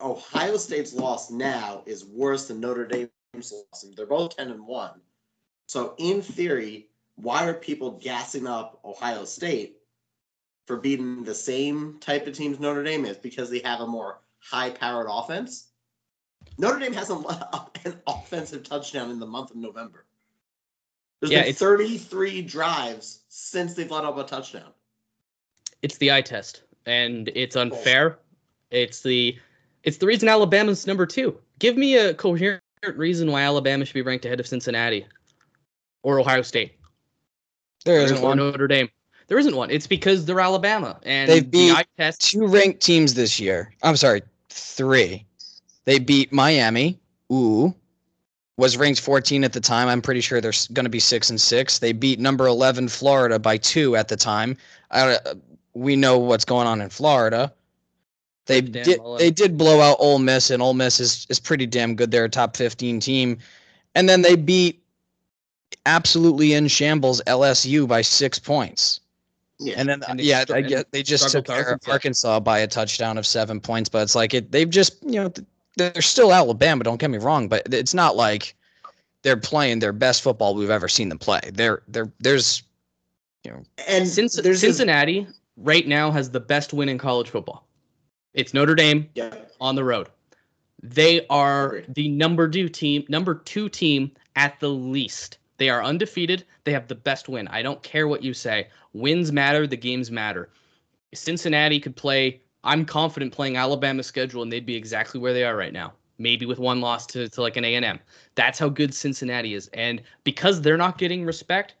[0.00, 4.66] Ohio State's loss now is worse than Notre Dame's loss, and they're both ten and
[4.66, 5.00] one.
[5.66, 9.76] So in theory, why are people gassing up Ohio State
[10.66, 14.20] for beating the same type of teams Notre Dame is because they have a more
[14.40, 15.68] high-powered offense?
[16.58, 20.06] Notre Dame hasn't let up an offensive touchdown in the month of November.
[21.20, 24.72] There's Yeah, been 33 drives since they've let up a touchdown.
[25.82, 28.18] it's the eye test and it's unfair
[28.70, 29.36] it's the
[29.84, 32.60] it's the reason alabama's number two give me a coherent
[32.94, 35.06] reason why alabama should be ranked ahead of cincinnati
[36.02, 36.72] or ohio state
[37.84, 38.38] There or isn't one.
[38.38, 38.88] notre dame
[39.28, 42.80] there isn't one it's because they're alabama and They've beat the eye test Two ranked
[42.80, 43.72] teams this year.
[43.82, 45.24] I'm sorry, three.
[45.84, 46.98] They beat Miami.
[47.32, 47.74] Ooh,
[48.58, 49.88] was ranked 14 at the time.
[49.88, 51.78] I'm pretty sure they're going to be six and six.
[51.78, 54.56] They beat number 11 Florida by two at the time.
[54.90, 55.34] I, uh,
[55.74, 57.52] we know what's going on in Florida.
[58.46, 58.98] They Dan did.
[58.98, 59.18] Mullen.
[59.18, 62.10] They did blow out Ole Miss, and Ole Miss is is pretty damn good.
[62.10, 63.38] They're a top 15 team,
[63.94, 64.82] and then they beat
[65.86, 69.00] absolutely in shambles LSU by six points.
[69.60, 69.74] Yeah.
[69.76, 71.66] And then And they yeah, str- I and get they just took to care of
[71.86, 71.92] Arkansas.
[71.92, 75.28] Arkansas by a touchdown of seven points, but it's like it they've just you know
[75.28, 75.46] th-
[75.78, 76.84] they're still Alabama.
[76.84, 78.54] Don't get me wrong, but it's not like
[79.22, 81.40] they're playing their best football we've ever seen them play.
[81.52, 82.62] They're they're there's
[83.44, 87.30] you know and Since, there's this- cincinnati right now has the best win in college
[87.30, 87.68] football
[88.34, 90.08] it's notre dame yeah, on the road.
[90.80, 95.38] They are the number two team, number two team at the least.
[95.56, 96.44] They are undefeated.
[96.62, 97.48] They have the best win.
[97.48, 98.68] I don't care what you say.
[98.92, 99.66] Wins matter.
[99.66, 100.50] The games matter.
[101.12, 102.40] Cincinnati could play.
[102.64, 105.92] I'm confident playing Alabama's schedule, and they'd be exactly where they are right now.
[106.18, 107.98] maybe with one loss to, to like an A&M.
[108.34, 109.68] That's how good Cincinnati is.
[109.68, 111.74] And because they're not getting respect,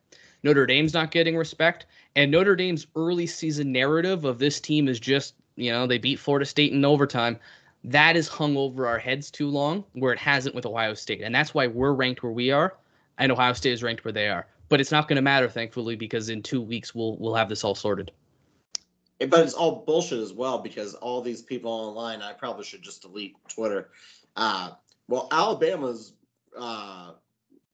[0.44, 5.00] Notre Dame's not getting respect, and Notre Dame's early season narrative of this team is
[5.00, 7.38] just, you know, they beat Florida State in overtime.
[7.84, 11.22] That is hung over our heads too long, where it hasn't with Ohio State.
[11.22, 12.76] And that's why we're ranked where we are,
[13.18, 14.46] and Ohio State is ranked where they are.
[14.68, 17.64] But it's not going to matter, thankfully, because in two weeks we'll we'll have this
[17.64, 18.12] all sorted.
[19.18, 23.02] But it's all bullshit as well because all these people online, I probably should just
[23.02, 23.90] delete Twitter.
[24.36, 24.70] Uh,
[25.08, 26.12] well, Alabama's
[26.56, 27.12] uh,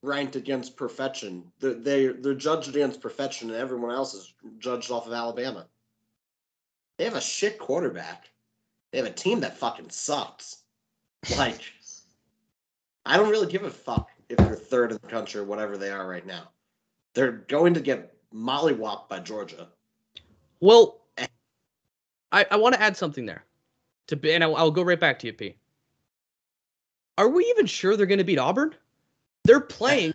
[0.01, 1.43] ranked against perfection.
[1.59, 5.67] They're, they're, they're judged against perfection, and everyone else is judged off of Alabama.
[6.97, 8.29] They have a shit quarterback.
[8.91, 10.59] They have a team that fucking sucks.
[11.37, 11.59] Like,
[13.05, 15.91] I don't really give a fuck if they're third in the country or whatever they
[15.91, 16.49] are right now.
[17.13, 19.67] They're going to get mollywopped by Georgia.
[20.59, 21.01] Well,
[22.35, 23.45] I, I want to add something there.
[24.07, 25.55] To and I'll, I'll go right back to you, P.
[27.17, 28.75] Are we even sure they're going to beat Auburn?
[29.45, 30.13] They're playing.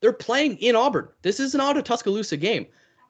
[0.00, 1.08] They're playing in Auburn.
[1.22, 2.66] This is not a Tuscaloosa game.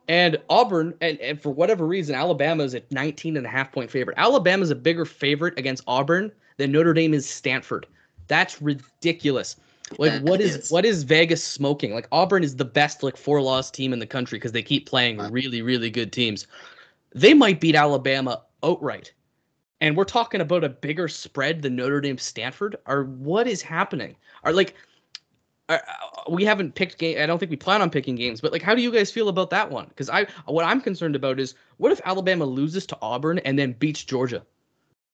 [0.06, 3.90] And Auburn, and, and for whatever reason, Alabama is a 19 and a half point
[3.90, 4.16] favorite.
[4.18, 7.86] Alabama is a bigger favorite against Auburn than Notre Dame is Stanford.
[8.28, 9.56] That's ridiculous.
[9.98, 11.92] Like what is what is Vegas smoking?
[11.92, 14.88] Like Auburn is the best like four loss team in the country because they keep
[14.88, 16.46] playing really really good teams.
[17.14, 19.12] They might beat Alabama outright.
[19.80, 22.76] And we're talking about a bigger spread than Notre Dame Stanford.
[22.86, 24.16] Or what is happening?
[24.42, 24.74] Are like
[25.68, 27.18] are, uh, we haven't picked game.
[27.18, 29.28] I don't think we plan on picking games, but like, how do you guys feel
[29.28, 29.86] about that one?
[29.88, 33.72] Because I, what I'm concerned about is, what if Alabama loses to Auburn and then
[33.72, 34.42] beats Georgia?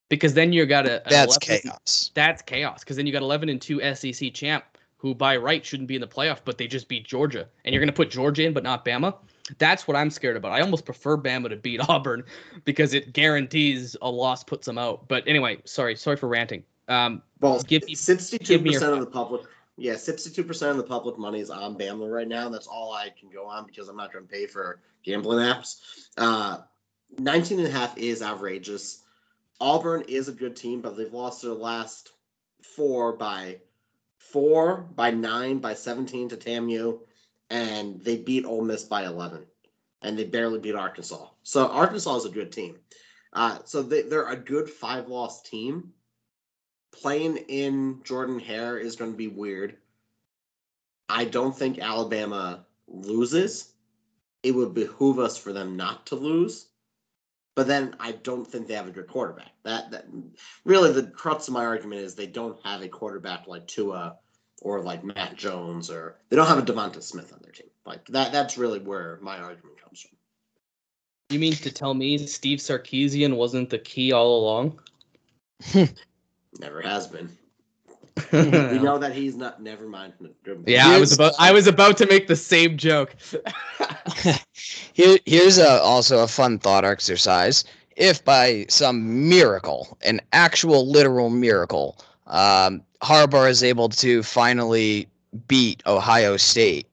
[0.08, 2.10] Because then you got a that's 11, chaos.
[2.14, 2.80] That's chaos.
[2.80, 4.64] Because then you got 11 and two SEC champ
[4.96, 7.80] who by right shouldn't be in the playoff, but they just beat Georgia, and you're
[7.80, 9.14] gonna put Georgia in, but not Bama.
[9.58, 10.52] That's what I'm scared about.
[10.52, 12.24] I almost prefer Bama to beat Auburn
[12.64, 15.08] because it guarantees a loss puts them out.
[15.08, 16.64] But anyway, sorry, sorry for ranting.
[16.88, 19.42] Um, well, give me sixty-two percent of the public.
[19.76, 22.48] Yeah, sixty-two percent of the public money is on Bama right now.
[22.48, 25.80] That's all I can go on because I'm not going to pay for gambling apps.
[26.18, 26.58] Uh,
[27.18, 29.02] 19 and a half is outrageous.
[29.60, 32.12] Auburn is a good team, but they've lost their last
[32.62, 33.58] four by
[34.18, 37.00] four, by nine, by 17 to TAMU
[37.50, 39.44] and they beat Ole Miss by 11,
[40.02, 41.28] and they barely beat Arkansas.
[41.42, 42.78] So Arkansas is a good team.
[43.32, 45.92] Uh, so they, they're a good five loss team.
[46.92, 49.76] Playing in Jordan Hare is going to be weird.
[51.08, 53.72] I don't think Alabama loses.
[54.42, 56.66] It would behoove us for them not to lose.
[57.56, 59.52] But then I don't think they have a good quarterback.
[59.64, 60.06] That that
[60.64, 64.16] really the crux of my argument is they don't have a quarterback like Tua
[64.60, 67.68] or like Mac Jones or they don't have a Devonta Smith on their team.
[67.86, 70.16] Like that that's really where my argument comes from.
[71.30, 74.80] You mean to tell me Steve Sarkisian wasn't the key all along?
[76.58, 77.30] Never has been.
[78.32, 79.62] we know that he's not.
[79.62, 80.12] Never mind.
[80.66, 81.32] Yeah, I was about.
[81.38, 83.14] I was about to make the same joke.
[84.92, 87.64] Here, here's a, also a fun thought exercise.
[87.96, 91.98] If by some miracle, an actual literal miracle,
[92.30, 95.08] um, Harbaugh is able to finally
[95.48, 96.86] beat Ohio State.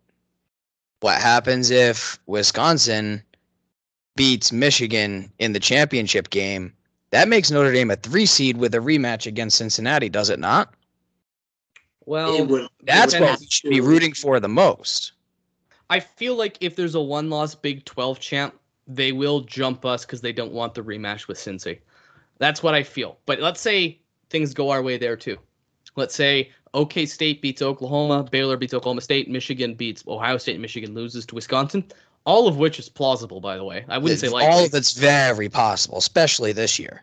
[0.99, 3.23] What happens if Wisconsin
[4.15, 6.73] beats Michigan in the championship game?
[7.11, 10.73] That makes Notre Dame a three seed with a rematch against Cincinnati, does it not?
[12.05, 15.13] Well, would, that's what we should be rooting for the most.
[15.89, 18.55] I feel like if there's a one loss Big 12 champ,
[18.87, 21.79] they will jump us because they don't want the rematch with Cincy.
[22.39, 23.17] That's what I feel.
[23.25, 25.37] But let's say things go our way there too.
[25.95, 30.93] Let's say OK State beats Oklahoma, Baylor beats Oklahoma State, Michigan beats Ohio State, Michigan
[30.93, 31.83] loses to Wisconsin.
[32.25, 33.85] All of which is plausible, by the way.
[33.87, 34.51] I wouldn't it's say likely.
[34.51, 37.01] All of it's very possible, especially this year.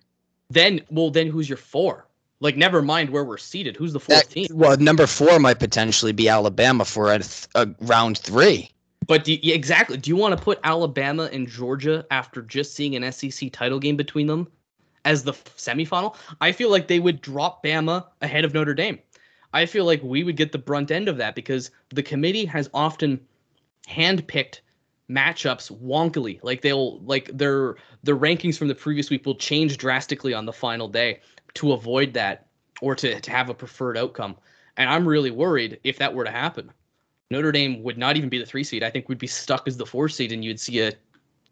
[0.51, 2.07] Then, well, then who's your four?
[2.41, 3.75] Like, never mind where we're seated.
[3.75, 4.47] Who's the fourth that, team?
[4.53, 8.71] Well, number four might potentially be Alabama for a, th- a round three.
[9.07, 12.95] But do you, exactly, do you want to put Alabama and Georgia after just seeing
[12.95, 14.49] an SEC title game between them
[15.05, 18.99] as the semifinal, I feel like they would drop Bama ahead of Notre Dame.
[19.53, 22.69] I feel like we would get the brunt end of that because the committee has
[22.75, 23.21] often
[23.89, 24.61] handpicked
[25.11, 26.41] matchups wonkily.
[26.43, 30.53] Like they'll like their their rankings from the previous week will change drastically on the
[30.53, 31.21] final day
[31.55, 32.47] to avoid that
[32.81, 34.37] or to, to have a preferred outcome.
[34.77, 36.73] And I'm really worried if that were to happen.
[37.31, 38.83] Notre Dame would not even be the three seed.
[38.83, 40.93] I think we'd be stuck as the four seed, and you'd see a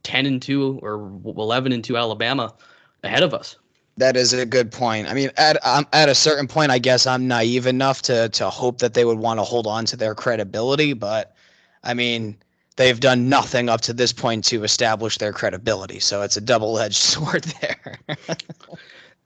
[0.02, 0.94] ten and two or
[1.24, 2.54] eleven and two Alabama
[3.02, 3.56] ahead of us.
[3.98, 5.08] That is a good point.
[5.08, 8.48] I mean, at um, at a certain point, I guess I'm naive enough to to
[8.48, 10.94] hope that they would want to hold on to their credibility.
[10.94, 11.34] But
[11.84, 12.36] I mean,
[12.76, 16.00] they've done nothing up to this point to establish their credibility.
[16.00, 17.98] So it's a double edged sword there.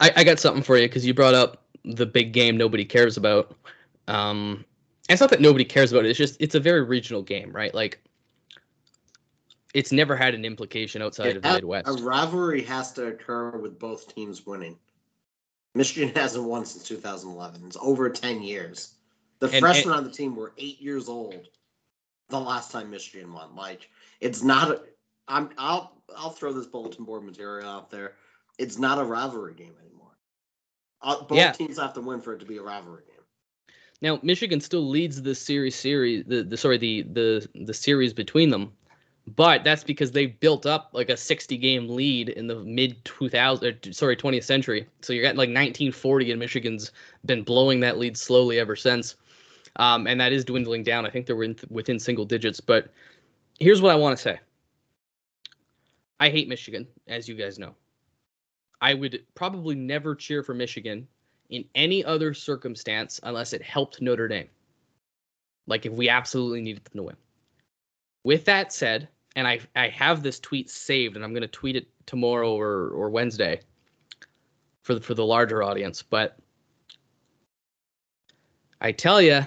[0.01, 3.17] I, I got something for you because you brought up the big game nobody cares
[3.17, 3.55] about.
[4.09, 4.65] Um,
[5.09, 6.09] it's not that nobody cares about it.
[6.09, 7.73] It's just it's a very regional game, right?
[7.73, 8.01] Like
[9.77, 11.87] it's never had an implication outside of the Midwest.
[11.89, 14.79] A rivalry has to occur with both teams winning.
[15.75, 17.63] Michigan hasn't won since 2011.
[17.67, 18.95] It's over 10 years.
[19.41, 21.49] The And- freshmen on the team were eight years old
[22.31, 23.55] the last time Michigan won.
[23.55, 24.71] Like, it's not.
[24.71, 24.81] A,
[25.29, 25.51] I'm.
[25.59, 25.93] I'll.
[26.17, 28.15] I'll throw this bulletin board material out there.
[28.59, 30.17] It's not a rivalry game anymore.
[31.03, 31.53] Uh, both Yeah.
[31.53, 33.23] teams have to win for it to be a rivalry game.
[34.01, 38.49] Now Michigan still leads the series series the, the sorry the the the series between
[38.51, 38.73] them,
[39.35, 43.93] but that's because they built up like a 60 game lead in the mid 2000
[43.93, 44.87] sorry 20th century.
[45.03, 46.93] So you're getting like 1940 and Michigan's
[47.25, 49.17] been blowing that lead slowly ever since,
[49.77, 51.05] um, and that is dwindling down.
[51.05, 52.61] I think they're in, within single digits.
[52.61, 52.89] But
[53.59, 54.39] here's what I want to say.
[56.21, 57.75] I hate Michigan, as you guys know.
[58.81, 61.09] I would probably never cheer for Michigan
[61.51, 64.49] in any other circumstance unless it helped Notre Dame.
[65.67, 67.17] Like if we absolutely needed them to win.
[68.23, 71.87] With that said, and I I have this tweet saved and I'm to tweet it
[72.07, 73.61] tomorrow or or Wednesday
[74.83, 76.39] for the, for the larger audience, but
[78.81, 79.47] I tell you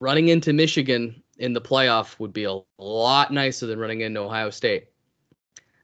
[0.00, 4.50] running into Michigan in the playoff would be a lot nicer than running into Ohio
[4.50, 4.88] State.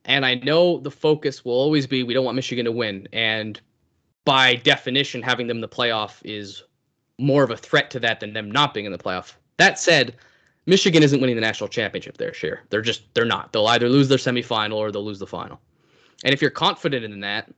[0.04, 3.60] And I know the focus will always be we don't want Michigan to win and
[4.26, 6.64] by definition, having them in the playoff is
[7.18, 9.34] more of a threat to that than them not being in the playoff.
[9.56, 10.16] That said,
[10.66, 12.62] Michigan isn't winning the national championship this year.
[12.70, 13.52] They're just they're not.
[13.52, 15.60] They'll either lose their semifinal or they'll lose the final.
[16.24, 17.52] And if you're confident in that,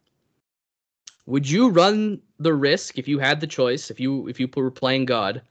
[1.26, 4.70] would you run the risk if you had the choice, if you if you were
[4.70, 5.42] playing God,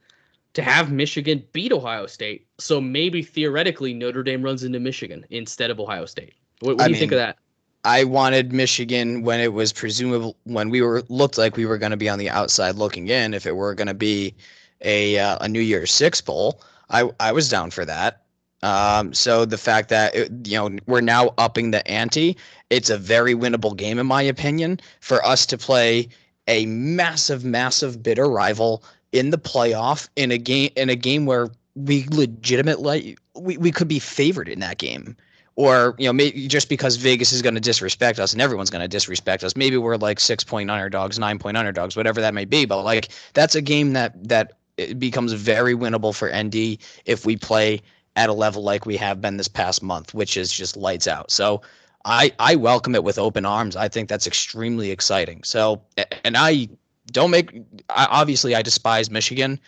[0.54, 2.48] to have Michigan beat Ohio State?
[2.60, 6.34] So maybe theoretically Notre Dame runs into Michigan instead of Ohio State.
[6.60, 7.38] What, what do you think of that?
[7.84, 11.92] I wanted Michigan when it was presumable when we were looked like we were going
[11.92, 13.34] to be on the outside looking in.
[13.34, 14.36] If it were going to be
[14.82, 18.24] a uh, a New Year's Six bowl, I I was down for that.
[18.64, 22.38] Um, so the fact that it, you know we're now upping the ante,
[22.70, 26.10] it's a very winnable game in my opinion for us to play
[26.48, 31.50] a massive, massive bitter rival in the playoff in a game in a game where
[31.76, 35.16] we legitimately we, we could be favored in that game
[35.56, 38.82] or you know maybe just because Vegas is going to disrespect us and everyone's going
[38.82, 42.46] to disrespect us maybe we're like 6 point underdogs 9 point underdogs whatever that may
[42.46, 47.26] be but like that's a game that that it becomes very winnable for ND if
[47.26, 47.82] we play
[48.16, 51.32] at a level like we have been this past month which is just lights out.
[51.32, 51.62] So
[52.06, 53.76] I I welcome it with open arms.
[53.76, 55.44] I think that's extremely exciting.
[55.44, 55.82] So
[56.24, 56.70] and I
[57.12, 59.60] don't make I, obviously I despise Michigan.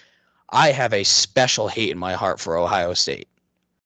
[0.51, 3.27] I have a special hate in my heart for Ohio State.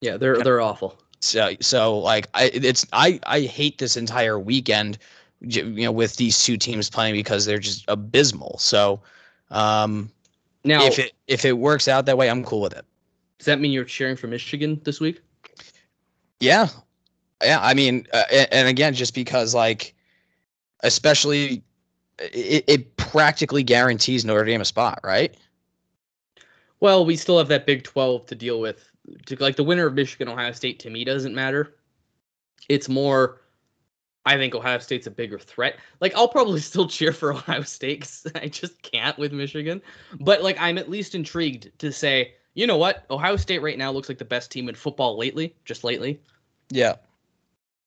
[0.01, 0.97] Yeah, they're they're awful.
[1.19, 4.99] so so like I it's I I hate this entire weekend
[5.41, 8.57] you know with these two teams playing because they're just abysmal.
[8.59, 9.01] So
[9.49, 10.11] um
[10.63, 12.85] Now, if it if it works out that way I'm cool with it.
[13.37, 15.21] does that mean you're cheering for Michigan this week?
[16.39, 16.67] Yeah.
[17.43, 19.93] Yeah, I mean uh, a- and again just because like
[20.83, 21.63] especially
[22.19, 25.35] it, it practically guarantees Notre Dame a spot, right?
[26.79, 28.89] Well, we still have that Big 12 to deal with.
[29.25, 31.75] To, like the winner of Michigan Ohio State to me doesn't matter.
[32.69, 33.41] It's more
[34.25, 35.77] I think Ohio State's a bigger threat.
[35.99, 39.81] Like I'll probably still cheer for Ohio State cuz I just can't with Michigan.
[40.19, 43.05] But like I'm at least intrigued to say, you know what?
[43.09, 46.21] Ohio State right now looks like the best team in football lately, just lately.
[46.69, 46.95] Yeah.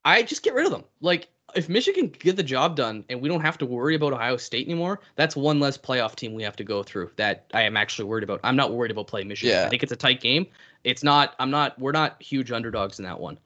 [0.05, 0.85] I just get rid of them.
[1.01, 4.37] Like if Michigan get the job done and we don't have to worry about Ohio
[4.37, 7.77] State anymore, that's one less playoff team we have to go through that I am
[7.77, 8.41] actually worried about.
[8.45, 9.57] I'm not worried about playing Michigan.
[9.57, 9.67] Yeah.
[9.67, 10.47] I think it's a tight game.
[10.85, 13.39] It's not I'm not we're not huge underdogs in that one.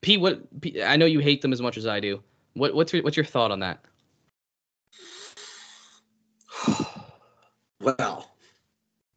[0.00, 2.22] P what P, I know you hate them as much as I do.
[2.56, 3.84] What what's your what's your thought on that?
[7.78, 8.32] Well,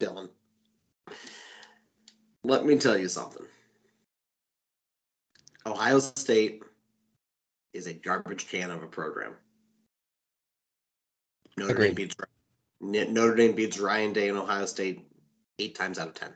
[0.01, 0.29] Dylan,
[2.43, 3.45] let me tell you something.
[5.65, 6.61] Ohio State
[7.73, 9.33] is a garbage can of a program.
[11.57, 11.95] Notre Dame Agreed.
[11.95, 12.15] beats
[12.81, 15.07] Notre Dame beats Ryan Day and Ohio State
[15.57, 16.33] eight times out of ten.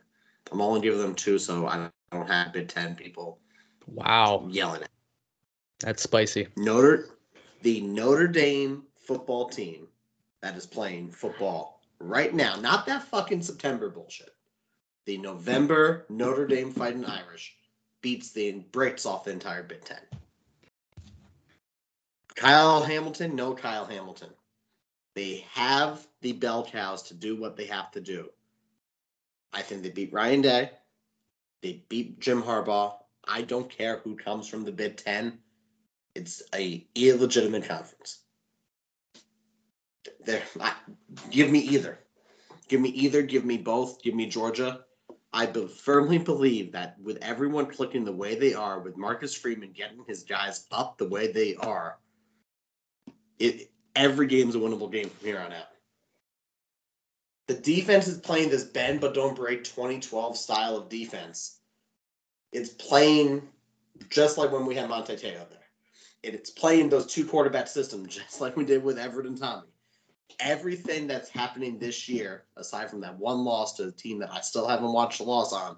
[0.51, 3.39] I'm only giving them two, so I don't have Big Ten people
[3.85, 4.92] Wow, yelling at
[5.83, 6.47] that's spicy.
[6.55, 7.09] Notre
[7.61, 9.87] the Notre Dame football team
[10.41, 14.33] that is playing football right now, not that fucking September bullshit.
[15.05, 17.55] The November Notre Dame fighting Irish
[18.01, 19.99] beats the breaks off the entire Big Ten.
[22.35, 24.29] Kyle Hamilton, no Kyle Hamilton.
[25.15, 28.29] They have the bell cows to do what they have to do.
[29.51, 30.71] I think they beat Ryan Day.
[31.61, 32.95] They beat Jim Harbaugh.
[33.25, 35.39] I don't care who comes from the Big Ten.
[36.15, 38.19] It's a illegitimate conference.
[40.25, 40.73] There, I,
[41.29, 41.99] give me either.
[42.67, 43.21] Give me either.
[43.21, 44.01] Give me both.
[44.01, 44.85] Give me Georgia.
[45.33, 49.71] I be- firmly believe that with everyone clicking the way they are, with Marcus Freeman
[49.71, 51.97] getting his guys up the way they are,
[53.39, 55.67] it every game's a winnable game from here on out.
[57.47, 61.59] The defense is playing this bend but don't break 2012 style of defense.
[62.51, 63.41] It's playing
[64.09, 65.62] just like when we had Manti Te'o there.
[66.23, 69.67] It's playing those two quarterback systems just like we did with Everett and Tommy
[70.39, 74.41] everything that's happening this year, aside from that one loss to a team that I
[74.41, 75.77] still haven't watched a loss on,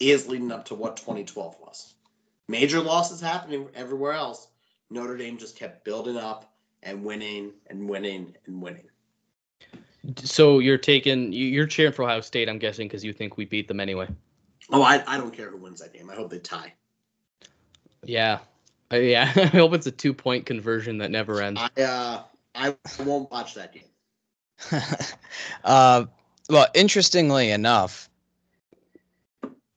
[0.00, 1.94] is leading up to what 2012 was.
[2.48, 4.48] Major losses happening everywhere else.
[4.90, 8.88] Notre Dame just kept building up and winning and winning and winning.
[10.16, 13.68] So you're taking you're cheering for Ohio State, I'm guessing, because you think we beat
[13.68, 14.08] them anyway.
[14.70, 16.10] Oh, I, I don't care who wins that game.
[16.10, 16.74] I hope they tie.
[18.04, 18.40] Yeah,
[18.92, 19.32] Uh, yeah.
[19.36, 21.60] I hope it's a two point conversion that never ends.
[21.60, 22.22] I uh
[22.54, 23.84] I won't watch that game.
[25.64, 26.04] uh,
[26.50, 28.10] well, interestingly enough,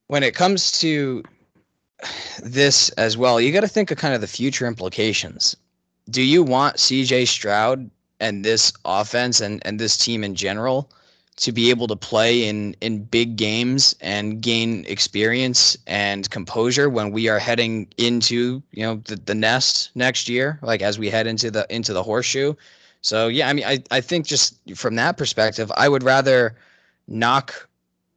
[0.07, 1.23] when it comes to
[2.43, 5.55] this as well, you got to think of kind of the future implications.
[6.09, 7.89] Do you want CJ Stroud
[8.19, 10.89] and this offense and, and this team in general
[11.37, 17.11] to be able to play in, in big games and gain experience and composure when
[17.11, 21.27] we are heading into you know the, the nest next year like as we head
[21.27, 22.53] into the into the horseshoe
[23.05, 26.55] so yeah, I mean, I, I think just from that perspective, I would rather
[27.07, 27.69] knock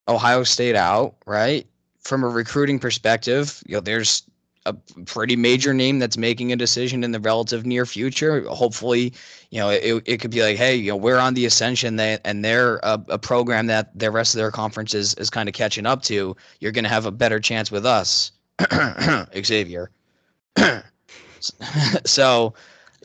[0.08, 1.66] Ohio State out, right?
[2.00, 4.22] From a recruiting perspective, you know, there's
[4.68, 8.42] a pretty major name that's making a decision in the relative near future.
[8.48, 9.12] Hopefully,
[9.50, 12.18] you know, it, it could be like, hey, you know, we're on the ascension they,
[12.24, 15.54] and they're a, a program that the rest of their conference is, is kind of
[15.54, 16.36] catching up to.
[16.60, 18.32] You're going to have a better chance with us,
[19.44, 19.90] Xavier.
[22.04, 22.54] so,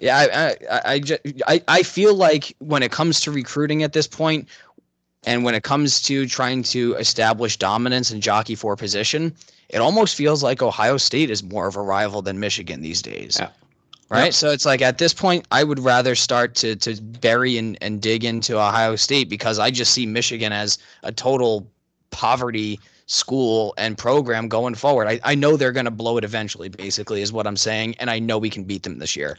[0.02, 4.08] yeah, I, I, I, I, I feel like when it comes to recruiting at this
[4.08, 4.50] point,
[5.26, 9.34] and when it comes to trying to establish dominance and jockey for position,
[9.74, 13.38] it almost feels like Ohio State is more of a rival than Michigan these days.
[13.40, 13.50] Yeah.
[14.10, 14.26] Right.
[14.26, 14.32] Yeah.
[14.32, 18.02] So it's like at this point, I would rather start to to bury and, and
[18.02, 21.68] dig into Ohio State because I just see Michigan as a total
[22.12, 25.08] poverty school and program going forward.
[25.08, 27.96] I, I know they're going to blow it eventually, basically, is what I'm saying.
[28.00, 29.38] And I know we can beat them this year.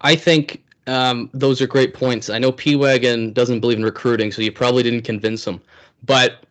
[0.00, 2.28] I think um, those are great points.
[2.28, 5.60] I know P Wagon doesn't believe in recruiting, so you probably didn't convince him.
[6.02, 6.44] But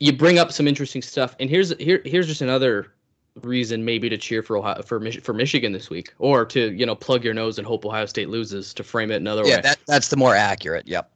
[0.00, 2.94] you bring up some interesting stuff, and here's here here's just another
[3.42, 6.86] reason maybe to cheer for Ohio, for Mich- for Michigan this week, or to you
[6.86, 8.72] know plug your nose and hope Ohio State loses.
[8.74, 10.86] To frame it another Yeah, way, that, that's the more accurate.
[10.86, 11.10] Yep.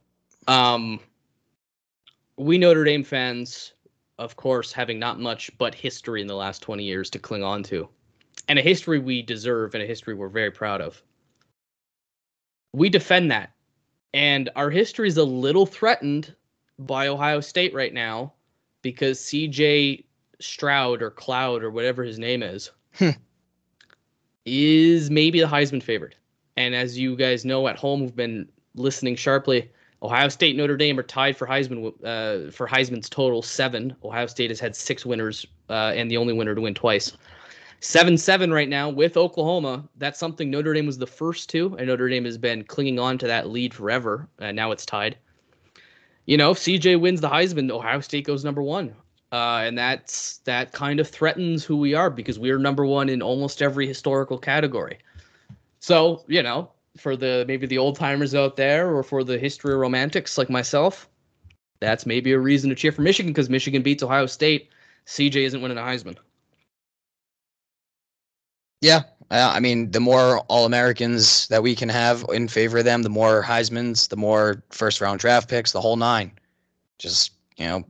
[0.49, 1.01] um,
[2.37, 3.75] we Notre Dame fans,
[4.19, 7.63] of course, having not much but history in the last 20 years to cling on
[7.65, 7.89] to,
[8.49, 11.01] and a history we deserve and a history we're very proud of.
[12.73, 13.53] We defend that.
[14.15, 16.35] And our history is a little threatened
[16.79, 18.33] by Ohio State right now
[18.83, 20.05] because CJ
[20.41, 23.11] Stroud or Cloud or whatever his name is Hmm.
[24.45, 26.17] is maybe the Heisman favorite.
[26.57, 29.71] And as you guys know at home who've been listening sharply,
[30.03, 33.95] Ohio State, Notre Dame are tied for Heisman uh, for Heisman's total seven.
[34.05, 37.17] Ohio State has had six winners uh, and the only winner to win twice.
[37.81, 39.89] Seven seven right now with Oklahoma.
[39.97, 43.17] That's something Notre Dame was the first to, and Notre Dame has been clinging on
[43.19, 44.29] to that lead forever.
[44.41, 45.17] And now it's tied.
[46.27, 48.95] You know, if CJ wins the Heisman, Ohio State goes number one,
[49.33, 53.09] uh, and that's that kind of threatens who we are because we are number one
[53.09, 54.99] in almost every historical category.
[55.81, 59.75] So you know, for the maybe the old timers out there, or for the history
[59.75, 61.09] romantics like myself,
[61.81, 64.69] that's maybe a reason to cheer for Michigan because Michigan beats Ohio State.
[65.07, 66.17] CJ isn't winning a Heisman.
[68.81, 69.03] Yeah.
[69.33, 73.03] Uh, I mean, the more All Americans that we can have in favor of them,
[73.03, 76.33] the more Heisman's, the more first round draft picks, the whole nine.
[76.99, 77.83] Just, you know,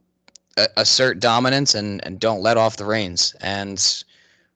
[0.77, 3.35] assert dominance and, and don't let off the reins.
[3.41, 4.05] And,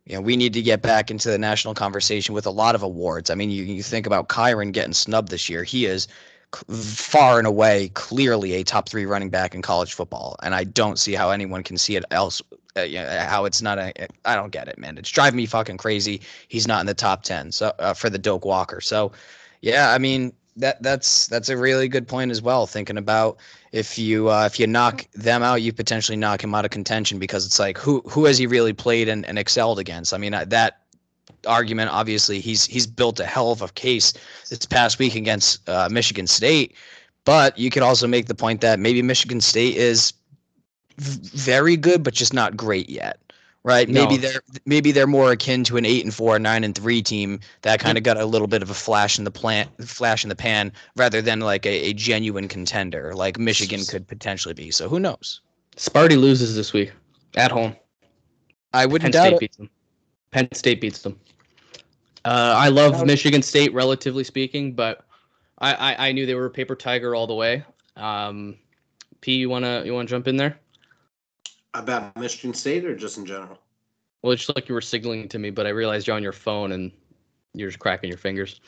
[0.05, 2.85] you know, we need to get back into the national conversation with a lot of
[2.85, 3.31] awards.
[3.31, 5.65] I mean, you, you think about Kyren getting snubbed this year.
[5.65, 6.07] He is
[6.69, 10.37] far and away clearly a top three running back in college football.
[10.45, 12.41] And I don't see how anyone can see it else.
[12.77, 13.93] Uh, yeah, how it's not a.
[14.25, 14.99] I don't get it, man.
[14.99, 16.21] It's driving me fucking crazy.
[16.49, 17.51] He's not in the top ten.
[17.53, 18.81] So uh, for the Doak Walker.
[18.81, 19.13] So,
[19.63, 22.67] yeah, I mean that that's that's a really good point as well.
[22.67, 23.39] Thinking about
[23.73, 27.19] if you uh, if you knock them out, you potentially knock him out of contention
[27.19, 30.13] because it's like who who has he really played and, and excelled against?
[30.15, 30.81] I mean that
[31.47, 34.13] argument obviously he's he's built a hell of a case
[34.49, 36.75] this past week against uh, Michigan State,
[37.25, 40.13] but you could also make the point that maybe Michigan State is
[40.97, 43.19] very good but just not great yet
[43.67, 43.89] right?
[43.89, 47.41] Maybe they're maybe they're more akin to an eight and four, nine and three team
[47.63, 50.29] that kind of got a little bit of a flash in the plant, flash in
[50.29, 54.71] the pan, rather than like a, a genuine contender like Michigan could potentially be.
[54.71, 55.41] So who knows?
[55.77, 56.93] Sparty loses this week
[57.35, 57.75] at home.
[58.73, 59.41] I wouldn't doubt State it.
[59.41, 59.71] beats them.
[60.31, 61.19] Penn State beats them.
[62.25, 63.05] Uh, I love.
[63.05, 65.05] Michigan State, relatively speaking, but
[65.59, 67.65] I, I, I knew they were a paper tiger all the way.
[67.97, 68.57] Um,
[69.23, 70.57] P, you wanna you wanna jump in there?
[71.79, 73.59] About Michigan State or just in general?
[74.23, 76.33] Well, it's just like you were signaling to me, but I realized you're on your
[76.33, 76.91] phone and
[77.53, 78.61] you're just cracking your fingers.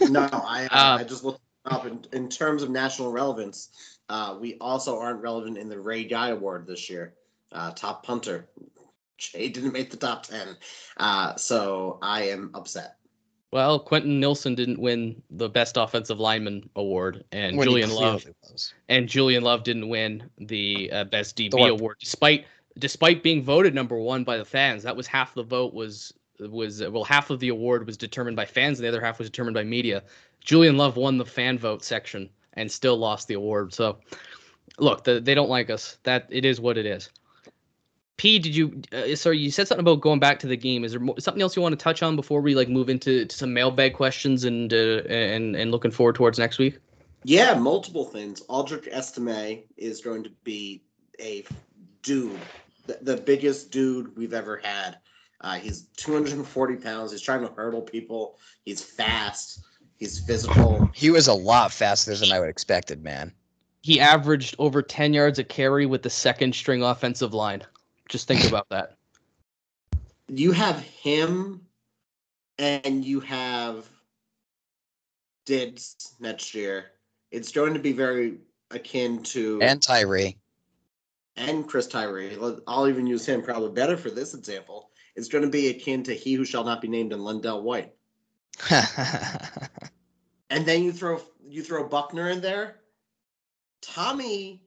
[0.10, 3.70] no, I uh, I just looked up in, in terms of national relevance.
[4.08, 7.14] Uh, we also aren't relevant in the Ray Guy Award this year.
[7.50, 8.48] Uh, top punter,
[9.18, 10.56] Jay didn't make the top ten,
[10.98, 12.99] uh, so I am upset.
[13.52, 18.74] Well, Quenton Nelson didn't win the best offensive lineman award, and When Julian Love was.
[18.88, 21.70] and Julian Love didn't win the uh, best DB Thorpe.
[21.80, 22.46] award, despite
[22.78, 24.84] despite being voted number one by the fans.
[24.84, 28.46] That was half the vote was was well half of the award was determined by
[28.46, 30.02] fans, and the other half was determined by media.
[30.44, 33.74] Julian Love won the fan vote section and still lost the award.
[33.74, 33.98] So,
[34.78, 35.98] look, the, they don't like us.
[36.04, 37.10] That it is what it is.
[38.20, 38.82] P, did you?
[38.92, 40.84] Uh, sorry, you said something about going back to the game.
[40.84, 43.24] Is there mo- something else you want to touch on before we like move into
[43.24, 46.78] to some mailbag questions and uh, and and looking forward towards next week?
[47.24, 48.42] Yeah, multiple things.
[48.42, 50.82] Audric Estime is going to be
[51.18, 51.44] a
[52.02, 52.38] dude,
[52.86, 54.98] the, the biggest dude we've ever had.
[55.40, 57.12] Uh, he's 240 pounds.
[57.12, 58.36] He's trying to hurdle people.
[58.66, 59.64] He's fast.
[59.96, 60.90] He's physical.
[60.92, 63.32] He was a lot faster than I would expected, man.
[63.80, 67.62] he averaged over 10 yards a carry with the second string offensive line.
[68.10, 68.96] Just think about that.
[70.28, 71.60] You have him,
[72.58, 73.88] and you have
[75.46, 76.86] Diggs next year.
[77.30, 78.38] It's going to be very
[78.72, 80.36] akin to And Tyree.
[81.36, 82.36] and Chris Tyree.
[82.66, 84.90] I'll even use him probably better for this example.
[85.16, 87.94] It's going to be akin to he who shall not be named in LenDale White.
[90.52, 92.80] And then you throw you throw Buchner in there.
[93.82, 94.64] Tommy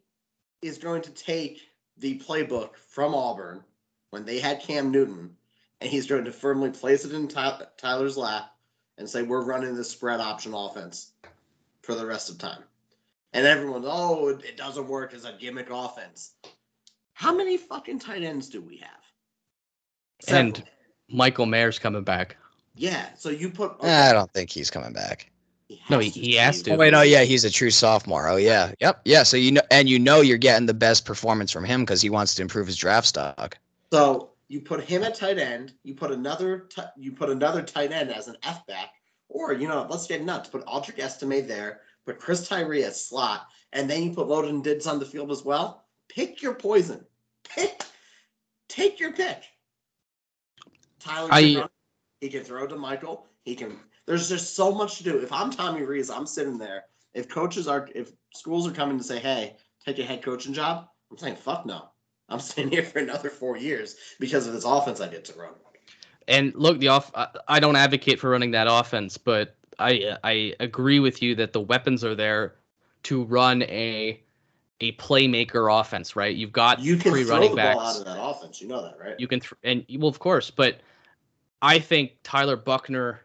[0.61, 1.59] is going to take
[1.97, 3.63] the playbook from Auburn
[4.09, 5.35] when they had Cam Newton,
[5.81, 8.53] and he's going to firmly place it in Ty- Tyler's lap
[8.97, 11.11] and say, "We're running this spread option offense
[11.81, 12.63] for the rest of time."
[13.33, 16.31] And everyone's, "Oh, it, it doesn't work as a gimmick offense."
[17.13, 18.89] How many fucking tight ends do we have?
[20.27, 20.63] And-
[21.09, 22.37] Michael Mayer's coming back.
[22.75, 23.75] yeah, so you put.
[23.83, 25.29] I don't think he's coming back.
[25.89, 26.71] No, he- he has to.
[26.73, 28.27] Oh wait, no, yeah, he's a true sophomore.
[28.27, 29.23] Oh yeah, yep, yeah.
[29.23, 32.09] So you know, and you know, you're getting the best performance from him because he
[32.09, 33.57] wants to improve his draft stock.
[33.91, 35.73] So you put him at tight end.
[35.83, 36.67] You put another.
[36.69, 38.89] T- you put another tight end as an F back,
[39.29, 40.49] or you know, let's get nuts.
[40.49, 41.81] Put Audric Estime there.
[42.05, 45.43] Put Chris Tyree at slot, and then you put Logan Diggs on the field as
[45.43, 45.85] well.
[46.09, 47.05] Pick your poison.
[47.43, 47.83] Pick.
[48.67, 49.43] Take your pick.
[50.99, 51.29] Tyler.
[51.31, 51.69] I- can run.
[52.21, 53.27] he can throw to Michael.
[53.45, 53.79] He can.
[54.05, 55.17] There's just so much to do.
[55.19, 56.85] If I'm Tommy Rees, I'm sitting there.
[57.13, 60.87] If coaches are, if schools are coming to say, "Hey, take a head coaching job,"
[61.11, 61.89] I'm saying, "Fuck no."
[62.29, 65.53] I'm staying here for another four years because of this offense I get to run.
[66.27, 67.11] And look, the off.
[67.15, 71.53] I, I don't advocate for running that offense, but I I agree with you that
[71.53, 72.55] the weapons are there
[73.03, 74.21] to run a
[74.81, 76.15] a playmaker offense.
[76.15, 76.35] Right?
[76.35, 77.75] You've got You can three throw running the backs.
[77.75, 78.61] ball out of that offense.
[78.61, 79.15] You know that, right?
[79.19, 80.79] you can th- and well of course but
[81.61, 83.21] i think tyler buchner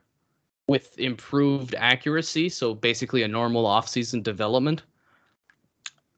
[0.69, 4.83] with improved accuracy so basically a normal offseason development.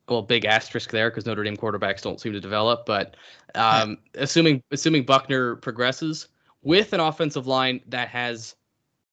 [0.09, 3.17] Well big asterisk there because notre dame quarterbacks don't seem to develop but
[3.55, 6.29] um, assuming assuming buchner progresses
[6.63, 8.57] with an offensive line that has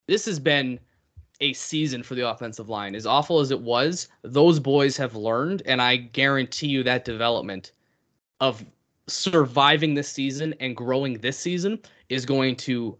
[0.07, 0.79] this has been
[1.39, 2.95] a season for the offensive line.
[2.95, 7.73] As awful as it was those boys have learned and i guarantee you that development
[8.39, 8.65] of
[9.07, 11.79] surviving this season and growing this season
[12.09, 12.97] is going to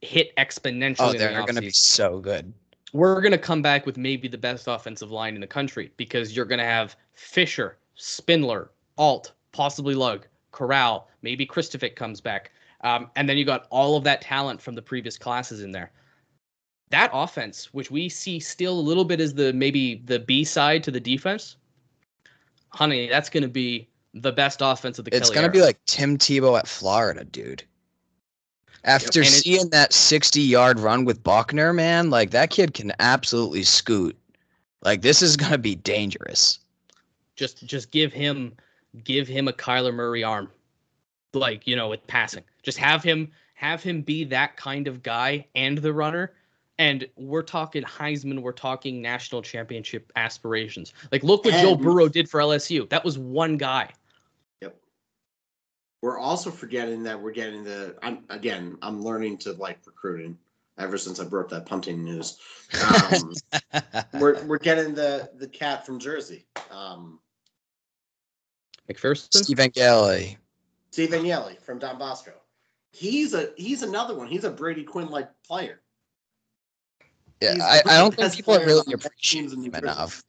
[0.00, 0.96] hit exponentially.
[1.00, 2.52] Oh, they're going to be so good.
[2.92, 6.34] We're going to come back with maybe the best offensive line in the country because
[6.34, 12.52] you're going to have Fisher, Spindler, Alt, possibly Lugg, Correll, maybe Kristovic comes back.
[12.82, 15.90] Um, and then you got all of that talent from the previous classes in there.
[16.90, 20.84] That offense, which we see still a little bit as the maybe the B side
[20.84, 21.56] to the defense,
[22.68, 25.78] honey, that's going to be the best offense of the It's going to be like
[25.86, 27.64] Tim Tebow at Florida, dude.
[28.86, 32.92] After And it- seeing that 60 yard run with Buchner, man, like that kid can
[33.00, 34.16] absolutely scoot.
[34.82, 36.60] Like this is going to be dangerous.
[37.34, 38.54] just just give him
[39.04, 40.50] give him a Kyler Murray arm.
[41.34, 42.44] Like, you know, with passing.
[42.62, 46.32] Just have him have him be that kind of guy and the runner.
[46.78, 50.92] And we're talking Heisman, we're talking national championship aspirations.
[51.10, 52.88] Like look what Joe Burrow did for LSU.
[52.88, 53.90] That was one guy.
[55.96, 56.02] Yep.
[56.02, 57.96] we're also forgetting that we're getting the.
[58.02, 58.78] I'm again.
[58.82, 60.38] I'm learning to like recruiting
[60.78, 62.38] ever since I broke that punting news.
[63.12, 63.32] Um,
[64.20, 67.20] we're we're getting the the cat from Jersey, um,
[68.90, 69.44] McPherson.
[69.44, 70.38] Stephen Gelly.
[70.90, 72.32] Stephen Yelly from Don Bosco.
[72.92, 74.28] He's a he's another one.
[74.28, 75.80] He's a Brady Quinn like player.
[77.42, 79.70] Yeah, I, I don't think people are really on the best appreciate teams in New
[79.70, 80.24] him enough.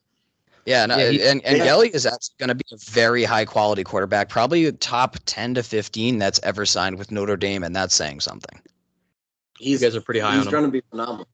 [0.67, 1.63] Yeah, no, Yeah, he- and and Yeah.
[1.63, 5.63] Gelly is actually going to be a very high quality quarterback, probably top ten to
[5.63, 8.59] fifteen that's ever signed with Notre Dame, and that's saying something.
[9.57, 10.51] He's You guys are pretty high he's on him.
[10.51, 11.25] going to be phenomenal.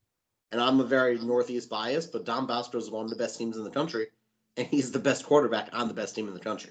[0.52, 3.56] And I'm a very Northeast bias, but Don Bosco is one of the best teams
[3.56, 4.06] in the country,
[4.56, 6.70] and he's the best quarterback on the best team in the country.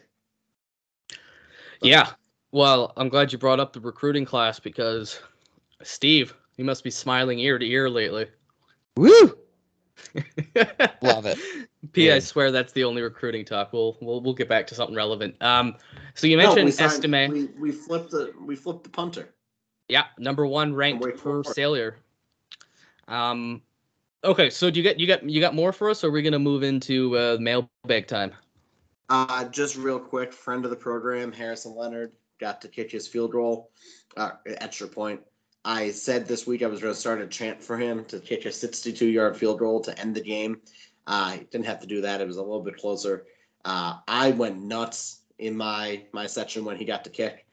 [1.81, 2.11] Yeah.
[2.53, 5.19] Well, I'm glad you brought up the recruiting class because
[5.81, 8.27] Steve, you must be smiling ear to ear lately.
[8.95, 9.37] Woo!
[11.01, 11.37] Love it.
[11.91, 12.19] P, I Yeah.
[12.19, 13.73] swear that's the only recruiting talk.
[13.73, 15.35] We'll we'll we'll get back to something relevant.
[15.41, 15.75] Um,
[16.15, 17.29] so you No, mentioned we signed- Estime.
[17.31, 19.33] We, we flipped the we flipped the punter.
[19.89, 21.55] Yeah, number one ranked Wake per Forest.
[21.55, 21.95] Salier.
[23.07, 23.61] Um,
[24.23, 26.21] okay, so do you get you got you got more for us, or are we
[26.21, 28.31] gonna move into uh, mailbag time?
[29.09, 33.31] Uh, just real quick, friend of the program, Harrison Leonard, got to kick his field
[33.33, 33.69] goal,
[34.15, 35.19] uh, extra point.
[35.65, 38.45] I said this week I was going to start a chant for him to kick
[38.45, 40.59] a 62 yard field goal to end the game.
[41.07, 42.21] Uh, I didn't have to do that.
[42.21, 43.25] It was a little bit closer.
[43.63, 47.45] Uh, I went nuts in my my section when he got to kick,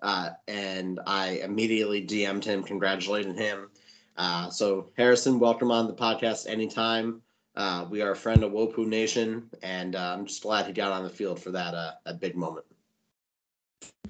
[0.00, 3.68] uh, and I immediately DM'd him, congratulating him.
[4.16, 7.20] Uh, so Harrison, welcome on the podcast anytime.
[7.56, 10.92] Uh, we are a friend of Wopu Nation, and uh, I'm just glad he got
[10.92, 12.66] on the field for that uh, that big moment.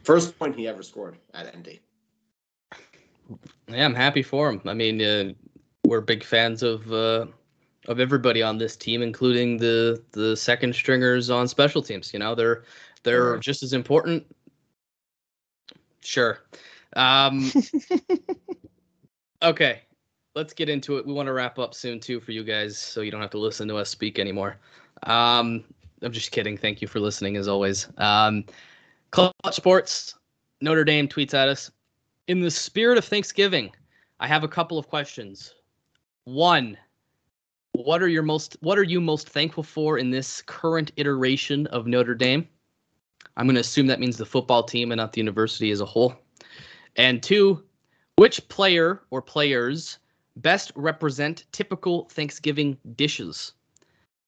[0.04, 1.80] First point he ever scored at ND.
[3.68, 4.60] Yeah, I'm happy for him.
[4.66, 5.32] I mean, uh,
[5.84, 7.26] we're big fans of uh,
[7.88, 12.12] of everybody on this team, including the the second stringers on special teams.
[12.12, 12.64] You know, they're
[13.02, 13.38] they're Sure.
[13.38, 14.26] just as important.
[16.00, 16.38] Sure.
[16.94, 17.50] Um,
[19.42, 19.82] okay,
[20.34, 21.06] let's get into it.
[21.06, 23.38] We want to wrap up soon too for you guys, so you don't have to
[23.38, 24.56] listen to us speak anymore.
[25.02, 25.64] Um,
[26.02, 26.56] I'm just kidding.
[26.56, 27.88] Thank you for listening as always.
[27.98, 28.44] Um,
[29.10, 30.14] Clutch Sports,
[30.60, 31.70] Notre Dame tweets at us.
[32.28, 33.70] In the spirit of Thanksgiving,
[34.18, 35.54] I have a couple of questions.
[36.24, 36.76] One,
[37.72, 41.86] what are your most what are you most thankful for in this current iteration of
[41.86, 42.48] Notre Dame?
[43.36, 45.84] I'm going to assume that means the football team and not the university as a
[45.84, 46.16] whole.
[46.96, 47.62] And two,
[48.16, 49.98] which player or players
[50.36, 53.52] best represent typical Thanksgiving dishes?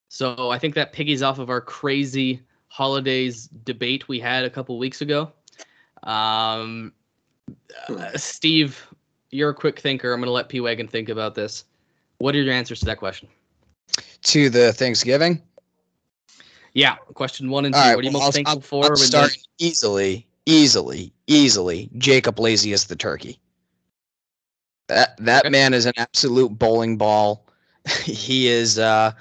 [0.08, 4.78] So I think that piggies off of our crazy holidays debate we had a couple
[4.78, 5.32] weeks ago.
[6.04, 6.92] Um,
[7.88, 8.86] uh, Steve,
[9.30, 10.12] you're a quick thinker.
[10.12, 11.64] I'm going to let P Wagon think about this.
[12.18, 13.28] What are your answers to that question?
[14.24, 15.42] To the Thanksgiving.
[16.74, 17.80] Yeah, question one and two.
[17.80, 18.92] Right, what are you well, most I'll- thankful I'll- for?
[18.92, 19.44] I'll start this?
[19.58, 21.90] easily, easily, easily.
[21.98, 23.38] Jacob Lacey is the turkey.
[24.88, 25.50] That that Okay.
[25.50, 27.46] man is an absolute bowling ball.
[28.04, 29.12] he is uh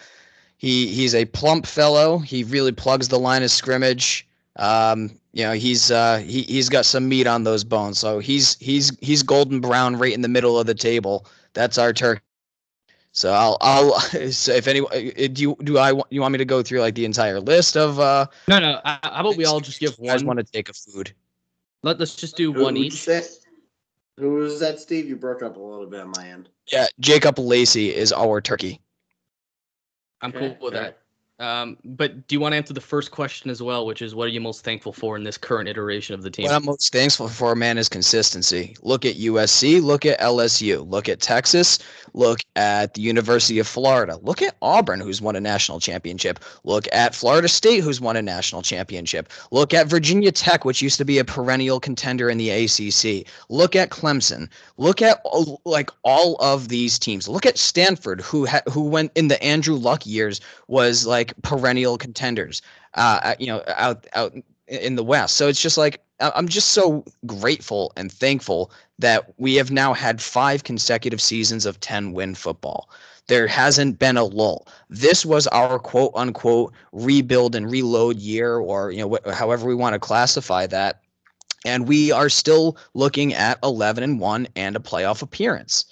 [0.58, 2.20] he he's a plump fellow.
[2.20, 4.27] He really plugs the line of scrimmage.
[4.58, 8.00] Um, you know, he's uh he he's got some meat on those bones.
[8.00, 11.26] So he's he's he's golden brown right in the middle of the table.
[11.54, 12.22] That's our turkey.
[13.12, 14.00] So I'll I'll
[14.32, 16.82] so if any uh, do you do I want you want me to go through
[16.82, 18.72] like the entire list of uh No, no.
[18.84, 20.36] uh, How about we all just give you guys one?
[20.38, 21.14] want to take a food?
[21.84, 22.94] Let, let's just do Who- one who'd each.
[22.94, 23.24] say?
[24.18, 25.08] Who was that, Steve?
[25.08, 26.50] You broke up a little bit on my end.
[26.72, 28.82] Yeah, Jacob Lacey is our turkey.
[30.22, 30.98] I'm Okay, cool with that.
[31.40, 34.26] Um, but do you want to answer the first question as well, which is what
[34.26, 36.46] are you most thankful for in this current iteration of the team?
[36.46, 38.76] What I'm most thankful for, man, is consistency.
[38.82, 41.78] Look at USC, look at LSU, look at Texas,
[42.14, 46.88] look at the University of Florida, look at Auburn, who's won a national championship, look
[46.92, 51.06] at Florida State, who's won a national championship, look at Virginia Tech, which used to
[51.06, 55.22] be a perennial contender in the ACC, look at Clemson, look at
[55.66, 59.76] like all of these teams, look at Stanford, who ha- who went in the Andrew
[59.76, 62.62] Luck years was like perennial contenders,
[62.96, 64.34] uh, you know, out out
[64.68, 65.38] in the West.
[65.38, 70.22] So it's just like I'm just so grateful and thankful that we have now had
[70.22, 72.90] five consecutive seasons of 10 win football.
[73.28, 74.68] There hasn't been a lull.
[74.90, 79.76] This was our quote unquote rebuild and reload year, or you know, wh- however we
[79.76, 81.02] want to classify that.
[81.66, 85.86] And we are still looking at 11 and 1 and a playoff appearance.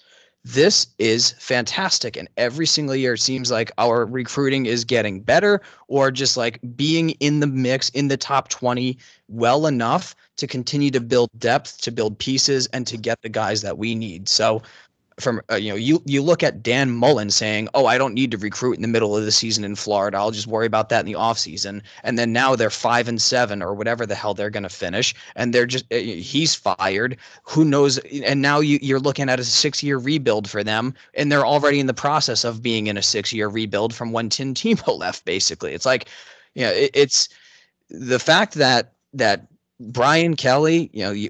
[0.48, 2.16] This is fantastic.
[2.16, 6.60] And every single year, it seems like our recruiting is getting better or just like
[6.76, 8.96] being in the mix in the top 20
[9.28, 13.64] well enough to continue to build depth, to build pieces, and to get the guys
[13.64, 14.30] that we need.
[14.30, 14.62] So
[15.20, 18.32] from uh, you know you you look at Dan Mullen saying, "Oh, I don't need
[18.32, 20.18] to recruit in the middle of the season in Florida.
[20.18, 23.61] I'll just worry about that in the offseason." And then now they're 5 and 7
[23.61, 27.18] or whatever the hell they're going to finish and they're just uh, he's fired.
[27.43, 31.45] Who knows and now you you're looking at a 6-year rebuild for them and they're
[31.45, 35.24] already in the process of being in a 6-year rebuild from when Tim Tebow left
[35.26, 35.74] basically.
[35.74, 36.09] It's like
[36.55, 37.30] you know, it, it's
[37.89, 39.47] the fact that that
[39.80, 41.30] Brian Kelly, you know, you,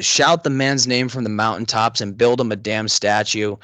[0.00, 3.56] shout the man's name from the mountaintops and build him a damn statue.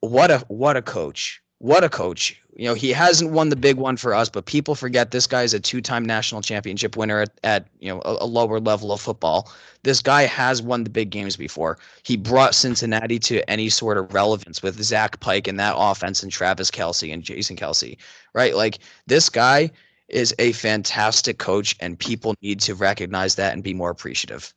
[0.00, 1.40] What a what a coach.
[1.58, 2.38] What a coach.
[2.54, 5.54] You know, he hasn't won the big one for us, but people forget this guy's
[5.54, 9.50] a two-time national championship winner at, at you know a, a lower level of football.
[9.84, 11.78] This guy has won the big games before.
[12.02, 16.30] He brought Cincinnati to any sort of relevance with Zach Pike and that offense and
[16.30, 17.96] Travis Kelce and Jason Kelce,
[18.34, 18.54] right?
[18.54, 19.70] Like this guy
[20.12, 24.52] is a fantastic coach, and people need to recognize that and be more appreciative.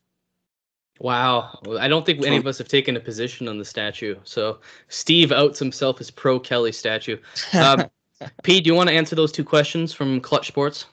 [1.00, 1.60] Wow.
[1.78, 4.16] I don't think any of us have taken a position on the statue.
[4.24, 7.18] So Steve outs himself as pro Kelly statue.
[7.54, 7.86] Um,
[8.44, 10.86] Pete, do you want to answer those two questions from Clutch Sports?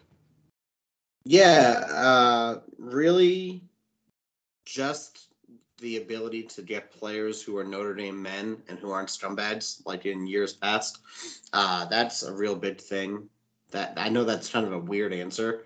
[1.24, 3.62] Yeah, uh, really
[4.64, 5.28] just
[5.78, 10.06] the ability to get players who are Notre Dame men and who aren't scumbags like
[10.06, 10.98] in years past.
[11.52, 13.28] Uh, that's a real big thing.
[13.72, 15.64] That I know that's kind of a weird answer,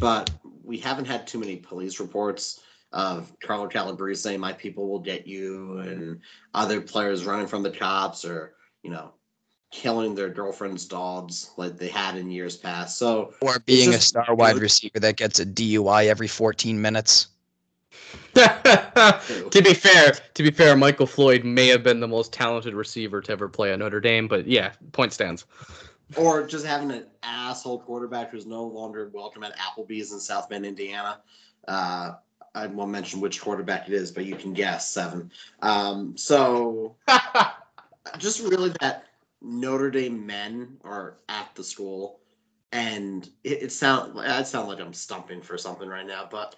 [0.00, 0.30] but
[0.64, 2.60] we haven't had too many police reports
[2.92, 6.20] of Carlo Calabrese saying my people will get you and
[6.54, 9.12] other players running from the cops or, you know,
[9.70, 12.98] killing their girlfriend's dogs like they had in years past.
[12.98, 17.28] So or being a star wide receiver that gets a DUI every 14 minutes.
[18.34, 23.20] to be fair, to be fair, Michael Floyd may have been the most talented receiver
[23.20, 25.44] to ever play at Notre Dame, but yeah, point stands
[26.14, 30.64] or just having an asshole quarterback who's no longer welcome at Applebee's in South Bend,
[30.64, 31.20] Indiana.
[31.66, 32.12] Uh,
[32.54, 35.30] I won't mention which quarterback it is, but you can guess seven.
[35.60, 36.96] Um, so
[38.18, 39.04] just really that
[39.42, 42.20] Notre Dame men are at the school,
[42.72, 46.56] and it, it sound I sound like I'm stumping for something right now, but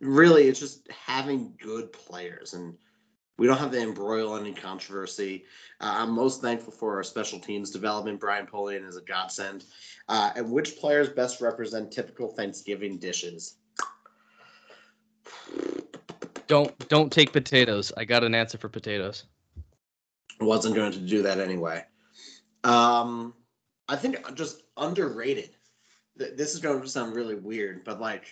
[0.00, 2.76] really it's just having good players and
[3.40, 5.46] we don't have to embroil any controversy.
[5.80, 8.20] Uh, I'm most thankful for our special teams development.
[8.20, 9.64] Brian Polian is a godsend.
[10.10, 13.54] Uh, and which players best represent typical Thanksgiving dishes?
[16.48, 17.90] Don't don't take potatoes.
[17.96, 19.24] I got an answer for potatoes.
[20.38, 21.86] Wasn't going to do that anyway.
[22.62, 23.32] Um,
[23.88, 25.56] I think just underrated.
[26.14, 28.26] This is going to sound really weird, but like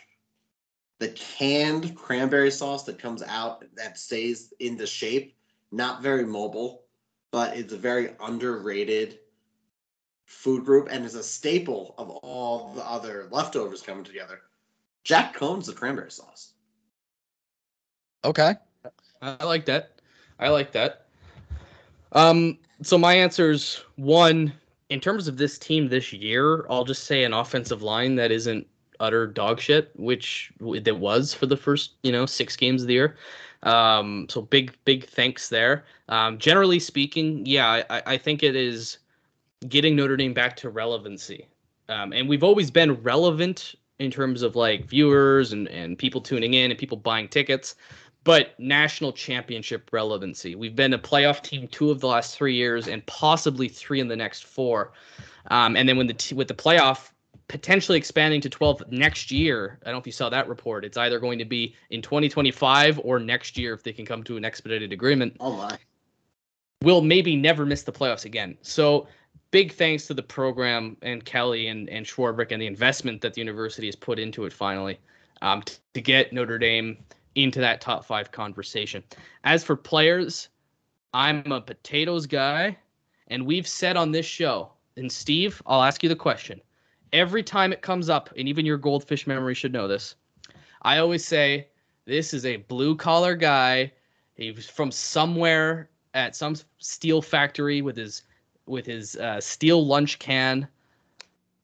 [0.98, 5.36] the canned cranberry sauce that comes out that stays in the shape,
[5.70, 6.84] not very mobile,
[7.30, 9.18] but it's a very underrated
[10.26, 14.40] food group and is a staple of all the other leftovers coming together.
[15.04, 16.52] Jack Coan's the cranberry sauce.
[18.24, 18.54] Okay.
[19.22, 20.00] I like that.
[20.38, 21.06] I like that.
[22.12, 24.52] Um, so my answer is one,
[24.90, 28.66] in terms of this team this year, I'll just say an offensive line that isn't
[29.00, 32.94] utter dog shit, which it was for the first you know six games of the
[32.94, 33.16] year.
[33.62, 35.84] Um, so big big thanks there.
[36.08, 38.98] Um, generally speaking, yeah, I, I think it is
[39.68, 41.46] getting Notre Dame back to relevancy,
[41.88, 46.54] um, and we've always been relevant in terms of like viewers and and people tuning
[46.54, 47.74] in and people buying tickets.
[48.24, 50.54] But national championship relevancy.
[50.54, 54.08] We've been a playoff team two of the last three years, and possibly three in
[54.08, 54.92] the next four.
[55.50, 57.10] Um, and then when the t- with the playoff
[57.48, 59.78] potentially expanding to 12 next year.
[59.82, 60.84] I don't know if you saw that report.
[60.84, 64.36] It's either going to be in 2025 or next year if they can come to
[64.36, 65.36] an expedited agreement.
[65.40, 65.78] Oh my.
[66.82, 68.56] We'll maybe never miss the playoffs again.
[68.62, 69.08] So
[69.50, 73.40] big thanks to the program and Kelly and, and Swarbrick and the investment that the
[73.40, 75.00] university has put into it finally
[75.42, 75.62] um,
[75.94, 76.98] to get Notre Dame
[77.34, 79.02] into that top five conversation.
[79.44, 80.48] As for players,
[81.14, 82.76] I'm a potatoes guy,
[83.28, 86.60] and we've said on this show, and Steve, I'll ask you the question
[87.12, 90.14] every time it comes up, and even your goldfish memory should know this,
[90.82, 91.68] I always say,
[92.04, 93.92] this is a blue collar guy.
[94.34, 98.22] He's from somewhere at some steel factory with his
[98.66, 100.68] with his uh, steel lunch can,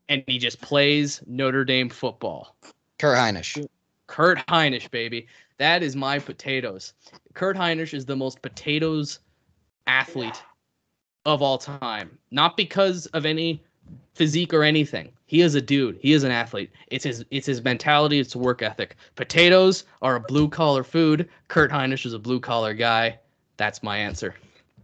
[0.09, 2.57] and he just plays Notre Dame football.
[2.99, 3.66] Kurt Hinish.
[4.07, 5.26] Kurt Hinish, baby.
[5.59, 6.95] That is my potatoes.
[7.34, 9.20] Kurt Hinish is the most potatoes
[9.86, 10.42] athlete
[11.26, 12.18] of all time.
[12.30, 13.62] Not because of any
[14.14, 15.11] physique or anything.
[15.26, 15.99] He is a dude.
[16.01, 16.70] He is an athlete.
[16.89, 18.97] It's his it's his mentality, it's work ethic.
[19.16, 21.28] Potatoes are a blue collar food.
[21.49, 23.18] Kurt Hinish is a blue collar guy.
[23.57, 24.35] That's my answer.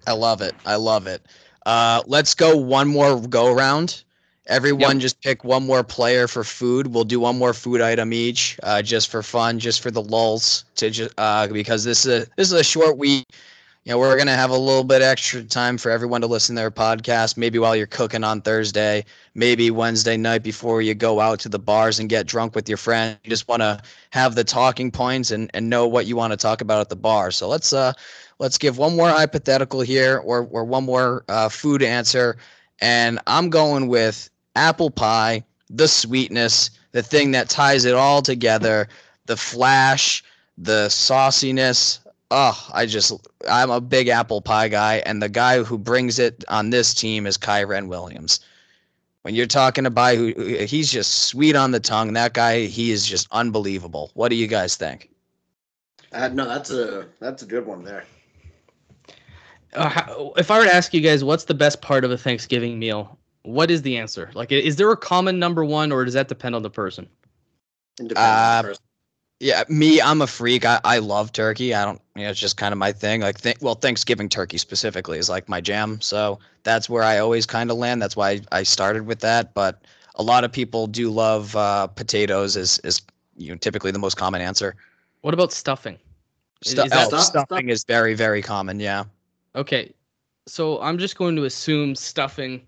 [0.06, 0.54] I love it.
[0.64, 1.22] I love it.
[1.66, 4.02] Uh, let's go one more go around.
[4.46, 5.02] Everyone yep.
[5.02, 6.88] just pick one more player for food.
[6.88, 10.64] We'll do one more food item each, uh, just for fun, just for the lulls,
[10.76, 13.26] to just uh, because this is a this is a short week.
[13.90, 16.54] You know, we're going to have a little bit extra time for everyone to listen
[16.54, 21.18] to their podcast, maybe while you're cooking on Thursday, maybe Wednesday night before you go
[21.18, 23.18] out to the bars and get drunk with your friend.
[23.24, 26.36] You just want to have the talking points and, and know what you want to
[26.36, 27.32] talk about at the bar.
[27.32, 27.92] So let's uh
[28.38, 32.36] let's give one more hypothetical here or or one more uh, food answer
[32.80, 38.86] and I'm going with apple pie, the sweetness, the thing that ties it all together,
[39.26, 40.22] the flash,
[40.56, 41.98] the sauciness,
[42.30, 43.12] oh, I just
[43.48, 47.26] I'm a big apple pie guy, and the guy who brings it on this team
[47.26, 48.40] is Kyren Williams.
[49.22, 52.14] When you're talking to about who he's just sweet on the tongue.
[52.14, 54.10] That guy, he is just unbelievable.
[54.14, 55.10] What do you guys think?
[56.12, 58.04] Uh, no, that's a that's a good one there.
[59.74, 62.78] Uh, if I were to ask you guys, what's the best part of a Thanksgiving
[62.78, 63.18] meal?
[63.42, 64.30] What is the answer?
[64.34, 67.08] Like, is there a common number one, or does that depend on the person?
[68.00, 68.84] It depends on Uh, the person.
[69.40, 70.66] Yeah, me, I'm a freak.
[70.66, 71.74] I, I love turkey.
[71.74, 73.22] I don't, you know, it's just kind of my thing.
[73.22, 75.98] Like, th- well, Thanksgiving turkey specifically is like my jam.
[76.02, 78.02] So that's where I always kind of land.
[78.02, 79.54] That's why I started with that.
[79.54, 79.82] But
[80.16, 82.56] a lot of people do love uh, potatoes.
[82.56, 83.00] Is is
[83.36, 84.76] you know typically the most common answer.
[85.22, 85.98] What about stuffing?
[86.62, 88.78] Stu- is oh, stuff- stuffing is very very common.
[88.78, 89.04] Yeah.
[89.56, 89.92] Okay,
[90.46, 92.60] so I'm just going to assume stuffing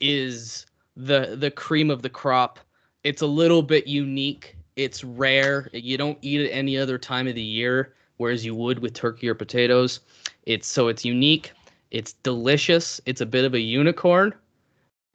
[0.00, 0.66] is
[0.96, 2.58] the the cream of the crop.
[3.04, 4.55] It's a little bit unique.
[4.76, 5.70] It's rare.
[5.72, 9.28] You don't eat it any other time of the year, whereas you would with turkey
[9.28, 10.00] or potatoes.
[10.44, 11.52] It's so it's unique.
[11.90, 13.00] It's delicious.
[13.06, 14.34] It's a bit of a unicorn.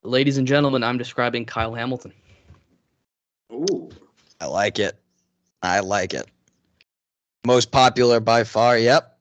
[0.04, 2.12] Ladies and gentlemen, I'm describing Kyle Hamilton.
[3.54, 3.90] Ooh,
[4.40, 4.98] I like it.
[5.62, 6.28] I like it.
[7.46, 8.78] Most popular by far.
[8.78, 9.18] Yep.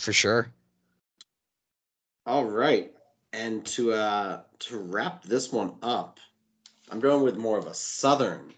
[0.00, 0.50] For sure.
[2.26, 2.92] all right.
[3.32, 6.20] And to uh to wrap this one up,
[6.90, 8.52] I'm going with more of a southern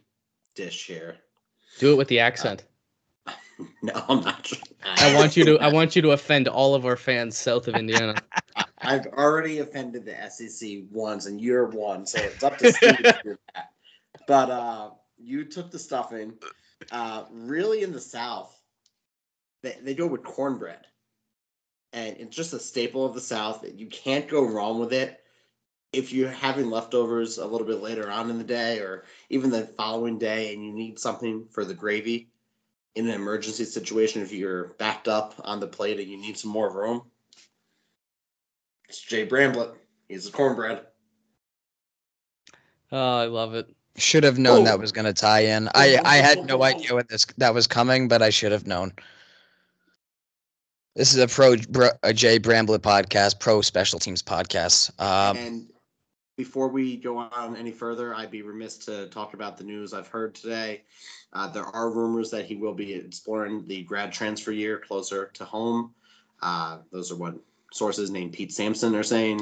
[0.55, 1.17] dish here.
[1.79, 2.65] Do it with the accent.
[3.81, 4.51] No, I'm not.
[4.85, 7.77] I want you to I want you to offend all of our fans south of
[7.77, 8.17] Indiana.
[8.79, 13.21] I've already offended the SEC once, and you're one, so it's up to Steve to
[13.23, 13.71] do that.
[14.27, 16.35] But uh, you took the stuffing.
[16.91, 18.59] Uh, really, in the South,
[19.63, 20.87] they, they go with cornbread,
[21.93, 23.65] and it's just a staple of the South.
[23.77, 25.22] You can't go wrong with it.
[25.93, 29.67] If you're having leftovers a little bit later on in the day, or even the
[29.77, 32.31] following day, and you need something for the gravy
[32.95, 36.51] in an emergency situation, if you're backed up on the plate and you need some
[36.51, 37.03] more room,
[38.89, 39.75] it's Jay Bramblett.
[40.09, 40.87] He's a cornbread.
[42.91, 43.67] Oh, I love it.
[43.97, 44.65] Should have known Oh.
[44.65, 45.69] that was going to tie in.
[45.75, 48.93] I I had no idea when this that was coming, but I should have known.
[50.97, 51.57] This is a pro
[52.03, 54.91] a Jay Bramblett podcast, pro special teams podcast.
[55.01, 55.67] Um, and
[56.37, 60.09] before we go on any further, I'd be remiss to talk about the news I've
[60.09, 60.83] heard today.
[61.33, 65.45] Uh, there are rumors that he will be exploring the grad transfer year closer to
[65.45, 65.95] home.
[66.41, 67.35] Uh, those are what
[67.73, 69.41] sources named Pete Sampson are saying.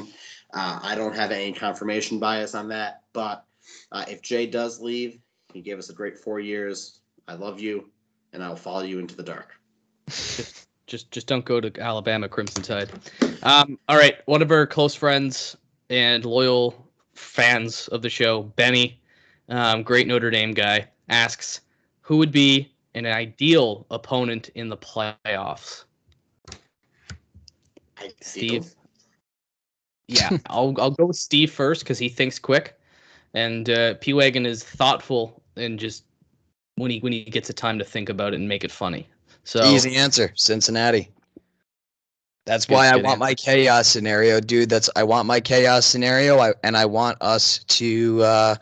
[0.53, 3.45] Uh, I don't have any confirmation bias on that, but
[3.91, 5.19] uh, if Jay does leave,
[5.53, 6.99] he gave us a great four years.
[7.27, 7.89] I love you,
[8.33, 9.55] and I'll follow you into the dark.
[10.87, 12.91] Just just don't go to Alabama Crimson Tide.
[13.43, 15.55] Um, all right, one of our close friends
[15.91, 18.99] and loyal fans of the show, Benny,
[19.49, 21.61] um, great Notre Dame guy, asks
[22.01, 25.83] who would be an ideal opponent in the playoffs.
[28.21, 28.73] Steve?
[30.07, 32.79] Yeah, I'll I'll go with Steve first because he thinks quick,
[33.33, 36.05] and uh, P wagon is thoughtful and just
[36.75, 39.07] when he when he gets a time to think about it and make it funny.
[39.43, 41.11] So Easy answer, Cincinnati.
[42.45, 44.69] That's why I want my chaos scenario, dude.
[44.69, 48.55] That's I want my chaos scenario, I, and I want us to uh,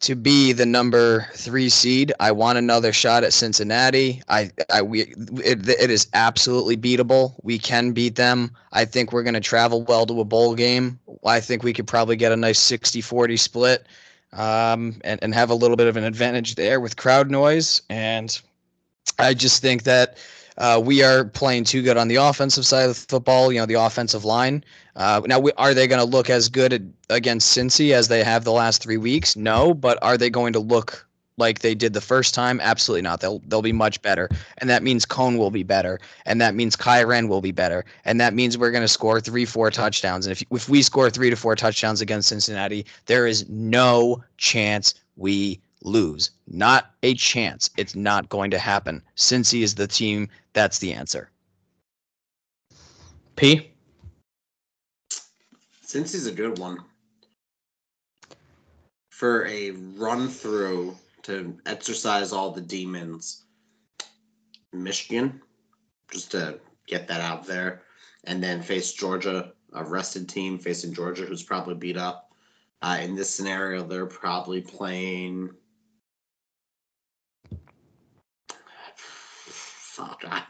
[0.00, 2.12] to be the number three seed.
[2.20, 4.22] I want another shot at Cincinnati.
[4.28, 7.34] I, I we it, it is absolutely beatable.
[7.42, 8.52] We can beat them.
[8.72, 10.98] I think we're going to travel well to a bowl game.
[11.24, 13.86] I think we could probably get a nice 60-40 split,
[14.32, 18.40] um, and and have a little bit of an advantage there with crowd noise and.
[19.18, 20.18] I just think that
[20.58, 23.52] uh, we are playing too good on the offensive side of the football.
[23.52, 24.64] You know, the offensive line.
[24.94, 28.24] Uh, now, we, are they going to look as good at, against Cincy as they
[28.24, 29.36] have the last three weeks?
[29.36, 32.60] No, but are they going to look like they did the first time?
[32.60, 33.20] Absolutely not.
[33.20, 34.28] They'll they'll be much better,
[34.58, 38.20] and that means Coan will be better, and that means Kyren will be better, and
[38.20, 40.26] that means we're going to score three, four touchdowns.
[40.26, 44.94] And if if we score three to four touchdowns against Cincinnati, there is no chance
[45.16, 46.32] we lose.
[46.46, 47.70] Not a chance.
[47.76, 49.02] It's not going to happen.
[49.16, 50.28] Cincy is the team.
[50.52, 51.30] That's the answer.
[53.36, 53.72] P.
[55.84, 56.78] Cincy's a good one
[59.10, 63.44] for a run through to exercise all the demons,
[64.72, 65.40] Michigan,
[66.10, 67.82] just to get that out there,
[68.24, 72.30] and then face Georgia, a rested team facing Georgia, who's probably beat up.
[72.82, 75.50] Uh, in this scenario, they're probably playing.
[79.96, 80.42] Fuck, I,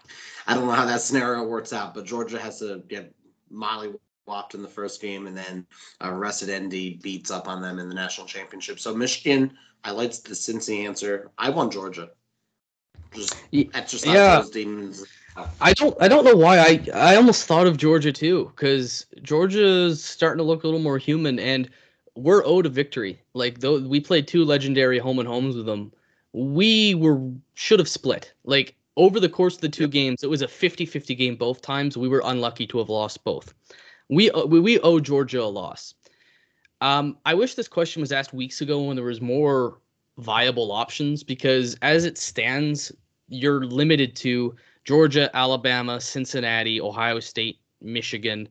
[0.49, 3.15] I don't know how that scenario works out, but Georgia has to get
[3.49, 3.93] Molly
[4.27, 5.65] whopped in the first game, and then
[6.05, 8.81] uh, rested ND beats up on them in the national championship.
[8.81, 11.31] So Michigan, I liked the Cincy answer.
[11.39, 12.11] I want Georgia.
[13.15, 14.41] Just exercise yeah.
[14.41, 15.07] those demons.
[15.61, 20.03] I don't I don't know why I I almost thought of Georgia too cuz Georgia's
[20.03, 21.71] starting to look a little more human and
[22.17, 23.21] we're owed a victory.
[23.35, 25.93] Like though we played two legendary home and homes with them.
[26.33, 27.21] We were
[27.55, 28.33] should have split.
[28.45, 31.97] Like over the course of the two games it was a 50-50 game both times.
[31.97, 33.55] We were unlucky to have lost both.
[34.09, 35.95] We uh, we, we owe Georgia a loss.
[36.81, 39.79] Um I wish this question was asked weeks ago when there was more
[40.19, 42.93] viable options because as it stands
[43.29, 48.49] you're limited to Georgia, Alabama, Cincinnati, Ohio State, Michigan,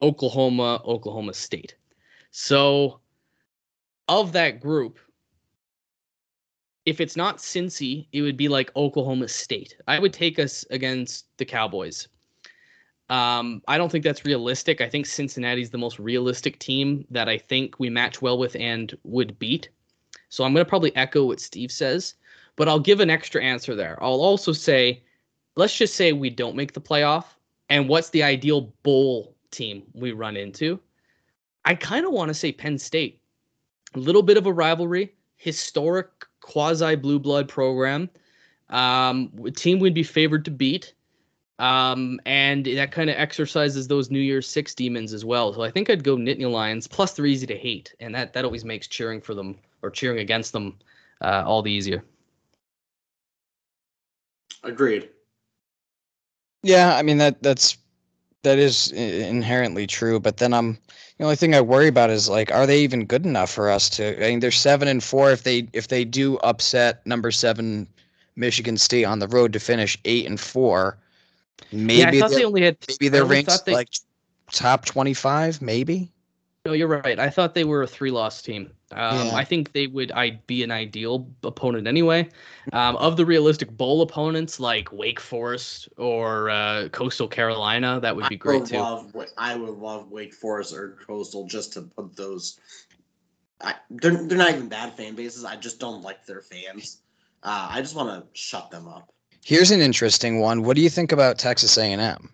[0.00, 1.74] Oklahoma, Oklahoma State.
[2.30, 3.00] So,
[4.08, 4.98] of that group,
[6.84, 9.76] if it's not Cincy, it would be like Oklahoma State.
[9.86, 12.08] I would take us against the Cowboys.
[13.08, 14.80] Um, I don't think that's realistic.
[14.80, 18.96] I think Cincinnati's the most realistic team that I think we match well with and
[19.04, 19.68] would beat.
[20.28, 22.14] So I'm going to probably echo what Steve says,
[22.56, 24.02] but I'll give an extra answer there.
[24.02, 25.02] I'll also say
[25.56, 27.24] let's just say we don't make the playoff
[27.68, 30.80] and what's the ideal bowl team we run into
[31.64, 33.20] i kind of want to say penn state
[33.94, 36.08] a little bit of a rivalry historic
[36.42, 38.10] quasi blue blood program.
[38.68, 40.92] Um, a team we'd be favored to beat.
[41.58, 45.52] Um, and that kind of exercises those new year's six demons as well.
[45.52, 47.94] So i think i'd go nittany lions plus they're easy to hate.
[48.00, 50.76] And that, that always makes cheering for them or cheering against them
[51.20, 52.02] uh, all the easier.
[54.64, 55.08] Agreed.
[56.62, 57.76] Yeah, I mean that that's
[58.42, 60.20] that is inherently true.
[60.20, 60.78] But then I'm
[61.18, 63.88] the only thing I worry about is like, are they even good enough for us
[63.90, 64.24] to?
[64.24, 65.30] I mean, they're seven and four.
[65.30, 67.86] If they if they do upset number seven
[68.36, 70.98] Michigan State on the road to finish eight and four,
[71.70, 73.88] maybe yeah i thought they only had maybe they're ranked they- like
[74.50, 75.62] top twenty five.
[75.62, 76.10] Maybe.
[76.64, 77.18] No, you're right.
[77.18, 78.70] I thought they were a three-loss team.
[78.94, 79.34] Um, Yeah.
[79.34, 80.12] I think they would.
[80.12, 82.28] I'd be an ideal opponent anyway.
[82.72, 88.28] Um, of the realistic bowl opponents, like Wake Forest or uh, Coastal Carolina, that would
[88.28, 88.78] be I great would too.
[88.78, 89.14] love.
[89.14, 92.58] Wa- I would love Wake Forest or Coastal just to put those.
[93.60, 95.44] I, they're they're not even bad fan bases.
[95.44, 96.98] I just don't like their fans.
[97.42, 99.12] Uh, I just want to shut them up.
[99.44, 100.62] Here's an interesting one.
[100.62, 102.30] What do you think about Texas A&M?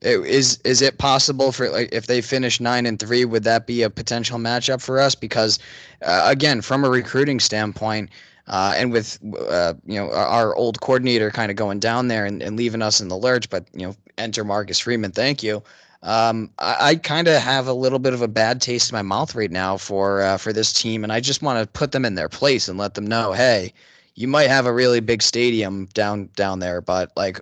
[0.00, 3.66] It- Is is it possible for like if they finish nine and three, would that
[3.66, 5.14] be a potential matchup for us?
[5.14, 5.58] Because
[6.02, 8.10] uh, again, from a recruiting standpoint,
[8.46, 9.18] uh, and with
[9.48, 13.00] uh, you know our, old coordinator kind of going down there and, and leaving us
[13.00, 15.62] in the lurch, but you know enter Marcus Freeman, thank you.
[16.04, 19.02] Um, I, I kind of have a little bit of a bad taste in my
[19.02, 22.04] mouth right now for uh, for this team, and I just want to put them
[22.04, 23.72] in their place and let them know, hey,
[24.14, 27.40] you might have a really big stadium down down there, but like,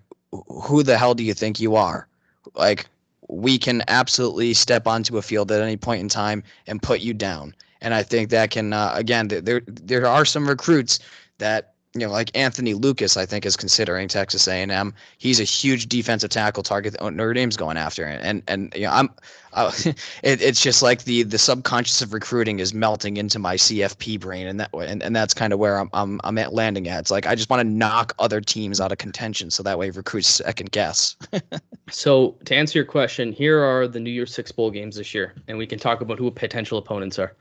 [0.49, 2.09] who the hell do you think you are?
[2.55, 2.87] Like,
[3.29, 7.13] we can absolutely step onto a field at any point in time and put you
[7.13, 7.55] down.
[7.81, 11.01] And I think that can uh, again, th- there there are some recruits
[11.39, 14.95] that you know, like Anthony Lucas, I think is considering Texas A&M.
[15.19, 18.91] He's a huge defensive tackle target that Notre Dame's going after, and and, you know,
[18.91, 19.11] I'm,
[19.53, 19.73] uh,
[20.23, 24.47] it, it's just like the the subconscious of recruiting is melting into my CFP brain,
[24.47, 27.01] and that and, and that's kind of where I'm I'm I'm at landing at.
[27.01, 29.91] It's like I just want to knock other teams out of contention, so that way
[29.91, 31.17] recruits second guess.
[31.89, 35.35] So to answer your question, here are the New Year's Six bowl games this year,
[35.47, 37.37] and we can talk about who potential opponents are.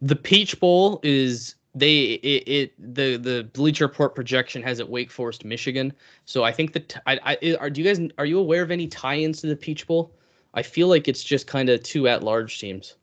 [0.00, 5.10] The Peach Bowl is they it, it the the Bleacher Report projection has it Wake
[5.10, 5.92] Forest, Michigan.
[6.24, 8.86] So I think that I, I are do you guys are you aware of any
[8.86, 10.12] tie-ins to the Peach Bowl?
[10.54, 12.96] I feel like it's just kind of two at-large teams.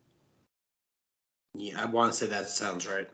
[1.55, 3.09] Yeah, I want to say that sounds right.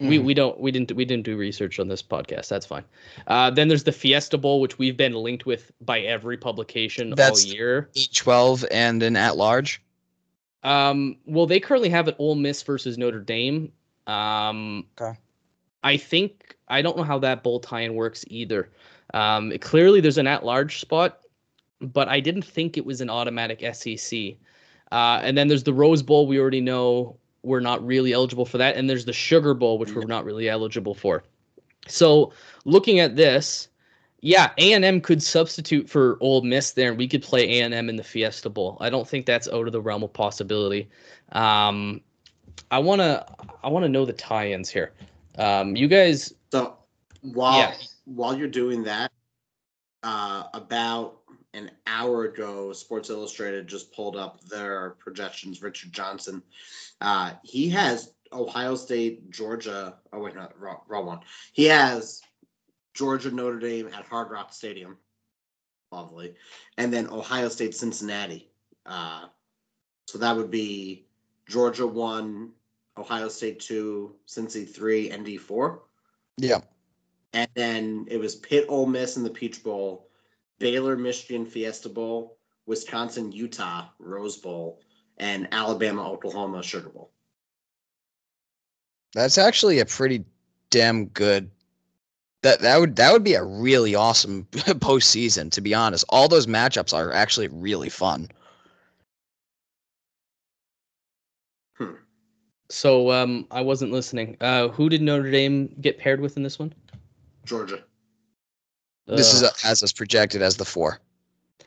[0.00, 2.48] We we don't we didn't we didn't do research on this podcast.
[2.48, 2.84] That's fine.
[3.26, 7.44] Uh, then there's the Fiesta Bowl, which we've been linked with by every publication That's-
[7.44, 7.90] all year.
[7.96, 9.82] E12 and an at large.
[10.62, 13.72] Um, well, they currently have it Ole Miss versus Notre Dame.
[14.08, 15.18] Um, Okay.
[15.84, 18.70] I think I don't know how that bowl tie-in works either.
[19.14, 21.20] Um, clearly there's an at-large spot,
[21.80, 24.34] but I didn't think it was an automatic SEC.
[24.90, 26.26] Uh, and then there's the Rose Bowl.
[26.26, 29.94] We already know we're not really eligible for that, and there's the Sugar Bowl, which
[29.94, 31.22] we're not really eligible for.
[31.86, 32.32] So
[32.64, 33.68] looking at this,
[34.20, 37.62] yeah, A and M could substitute for Ole Miss there, and we could play A
[37.62, 38.76] and M in the Fiesta Bowl.
[38.80, 40.88] I don't think that's out of the realm of possibility.
[41.32, 42.00] Um,
[42.70, 43.26] I wanna
[43.62, 44.92] I wanna know the tie-ins here.
[45.36, 46.78] Um, you guys, So
[47.22, 47.74] while Yeah.
[48.04, 49.12] while you're doing that,
[50.02, 51.20] uh, about
[51.54, 55.62] an hour ago, Sports Illustrated just pulled up their projections.
[55.62, 56.42] Richard Johnson,
[57.00, 59.98] uh, he has Ohio State, Georgia.
[60.12, 61.20] Oh wait, not wrong, wrong one.
[61.52, 62.20] He has
[62.94, 64.98] Georgia, Notre Dame at Hard Rock Stadium.
[65.90, 66.34] Lovely,
[66.76, 68.50] and then Ohio State, Cincinnati.
[68.84, 69.26] Uh,
[70.06, 71.07] so that would be
[71.48, 72.50] Georgia one,
[72.96, 75.82] Ohio State two, Cincy three, ND four.
[76.36, 76.60] Yeah.
[77.32, 80.08] And then it was Pitt, Ole Miss in the Peach Bowl,
[80.58, 84.80] Baylor, Michigan Fiesta Bowl, Wisconsin, Utah Rose Bowl,
[85.18, 87.10] and Alabama, Oklahoma Sugar Bowl.
[89.14, 90.24] That's actually a pretty
[90.70, 91.50] damn good.
[92.42, 95.50] That that would that would be a really awesome postseason.
[95.52, 98.28] To be honest, all those matchups are actually really fun.
[102.70, 104.36] So um, I wasn't listening.
[104.40, 106.72] Uh, who did Notre Dame get paired with in this one?
[107.44, 107.82] Georgia.
[109.06, 111.00] This is a, as is projected as the four.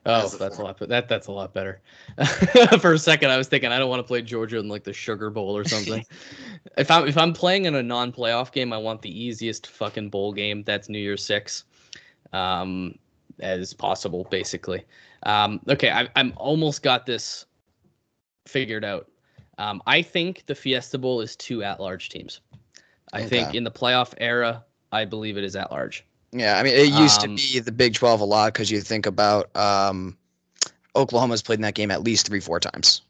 [0.05, 0.65] oh, as a that's a four.
[0.65, 0.79] lot.
[0.79, 1.81] That that's a lot better.
[2.79, 4.93] For a second, I was thinking I don't want to play Georgia in like the
[4.93, 6.05] Sugar Bowl or something.
[6.77, 10.33] if I'm if I'm playing in a non-playoff game, I want the easiest fucking bowl
[10.33, 10.63] game.
[10.63, 11.63] That's New Year's Six,
[12.31, 12.93] um,
[13.39, 14.83] as possible, basically.
[15.23, 17.47] Um, okay, I, I'm almost got this
[18.45, 19.10] figured out.
[19.61, 22.41] Um, I think the Fiesta Bowl is two at-large teams.
[23.13, 26.03] I think in the playoff era, I believe it is at-large.
[26.31, 28.81] Yeah, I mean it used Um, to be the Big Twelve a lot because you
[28.81, 30.17] think about um,
[30.95, 33.03] Oklahoma's played in that game at least three four times.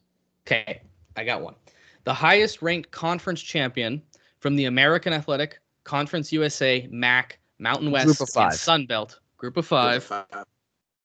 [0.46, 0.82] Okay,
[1.16, 1.56] I got one.
[2.04, 4.02] The highest ranked conference champion
[4.40, 8.54] from the American Athletic Conference USA, MAC, Mountain West, Group of and five.
[8.56, 10.12] Sun Belt, Group of Five,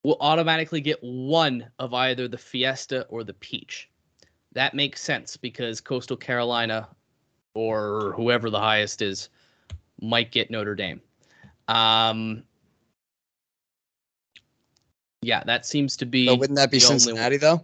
[0.03, 3.91] will automatically get one of either the Fiesta or the Peach.
[4.57, 6.89] That makes sense because Coastal Carolina
[7.53, 9.29] or whoever the highest is
[10.01, 11.03] might get Notre Dame.
[11.69, 12.43] Um,
[15.21, 16.25] yeah, that seems to be.
[16.25, 17.01] But wouldn't that be the only one.
[17.01, 17.63] Cincinnati though?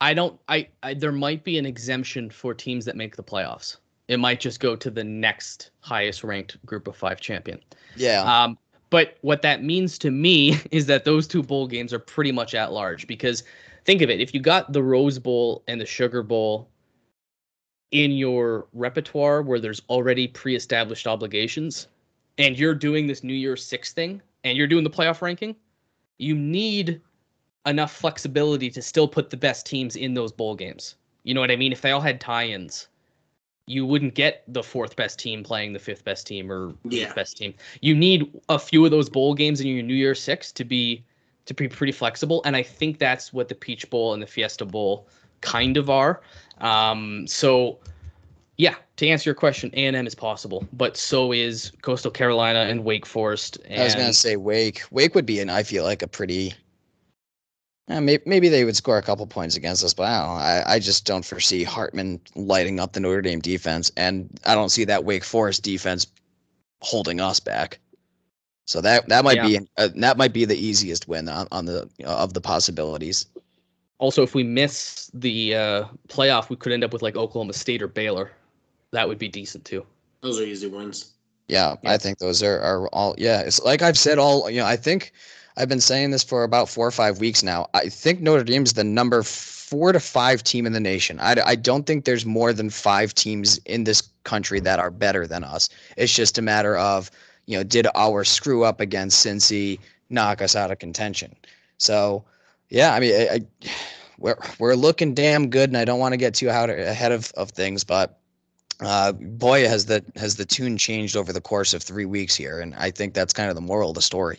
[0.00, 0.38] I don't.
[0.48, 3.78] I, I there might be an exemption for teams that make the playoffs.
[4.06, 7.60] It might just go to the next highest ranked group of five champion.
[7.96, 8.22] Yeah.
[8.22, 8.56] Um,
[8.90, 12.54] but what that means to me is that those two bowl games are pretty much
[12.54, 13.42] at large because
[13.86, 16.68] think of it: if you got the Rose Bowl and the Sugar Bowl
[17.92, 21.88] in your repertoire where there's already pre-established obligations,
[22.36, 25.56] and you're doing this New Year's Six thing, and you're doing the playoff ranking,
[26.18, 27.00] you need
[27.64, 30.96] enough flexibility to still put the best teams in those bowl games.
[31.24, 31.72] You know what I mean?
[31.72, 32.88] If they all had tie-ins,
[33.66, 37.12] you wouldn't get the fourth best team playing the fifth best team or eighth Yeah.
[37.14, 37.54] best team.
[37.80, 41.04] You need a few of those bowl games in your New Year's Six to be
[41.46, 44.64] to be pretty flexible, and I think that's what the Peach Bowl and the Fiesta
[44.64, 45.08] Bowl
[45.40, 46.20] kind of are.
[46.58, 47.78] Um, so,
[48.56, 52.60] yeah, to answer your question, A and M is possible, but so is Coastal Carolina
[52.60, 53.58] and Wake Forest.
[53.66, 54.82] And I was gonna say Wake.
[54.90, 56.54] Wake would be, an I feel like a pretty.
[57.88, 60.42] Uh, maybe, maybe they would score a couple points against us, but I don't know.
[60.42, 64.70] I, I just don't foresee Hartman lighting up the Notre Dame defense, and I don't
[64.70, 66.08] see that Wake Forest defense
[66.80, 67.78] holding us back.
[68.66, 69.46] So that that might Yeah.
[69.46, 73.26] be uh, that might be the easiest win on, on the of the possibilities.
[73.98, 77.80] Also, if we miss the uh, playoff, we could end up with like Oklahoma State
[77.80, 78.30] or Baylor.
[78.90, 79.86] That would be decent too.
[80.20, 81.12] Those are easy wins.
[81.48, 81.92] Yeah, Yeah.
[81.92, 83.40] I think those are, are all yeah.
[83.40, 85.12] It's like I've said all you know, I think
[85.56, 87.68] I've been saying this for about four or five weeks now.
[87.72, 91.18] I think Notre Dame is the number four to five team in the nation.
[91.20, 95.26] I, I don't think there's more than five teams in this country that are better
[95.26, 95.68] than us.
[95.96, 97.10] It's just a matter of,
[97.46, 99.78] you know, did our screw up against Cincy
[100.10, 101.34] knock us out of contention?
[101.78, 102.24] So,
[102.68, 103.40] yeah, I mean, I, I,
[104.18, 107.32] we're we're looking damn good, and I don't want to get too out ahead of,
[107.36, 108.18] of things, but
[108.80, 112.60] uh, boy, has the has the tune changed over the course of three weeks here,
[112.60, 114.38] and I think that's kind of the moral of the story.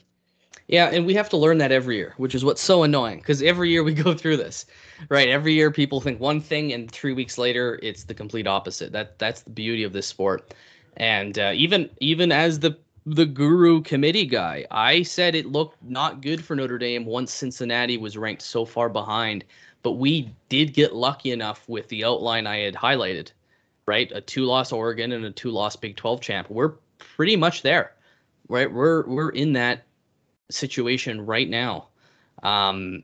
[0.68, 3.42] Yeah, and we have to learn that every year, which is what's so annoying because
[3.42, 4.66] every year we go through this,
[5.10, 5.30] right?
[5.30, 8.92] Every year people think one thing, and three weeks later it's the complete opposite.
[8.92, 10.54] That that's the beauty of this sport.
[10.98, 12.78] And uh, even even as the
[13.08, 17.98] the guru committee guy, I said it looked not good for Notre Dame once Cincinnati
[17.98, 19.46] was ranked so far behind.
[19.82, 23.32] But we did get lucky enough with the outline I had highlighted,
[23.86, 24.12] right?
[24.14, 26.50] A two-loss Oregon and a two-loss Big 12 champ.
[26.50, 27.94] We're pretty much there,
[28.50, 28.72] right?
[28.72, 29.84] We're we're in that
[30.52, 31.88] situation right now.
[32.44, 33.04] Um,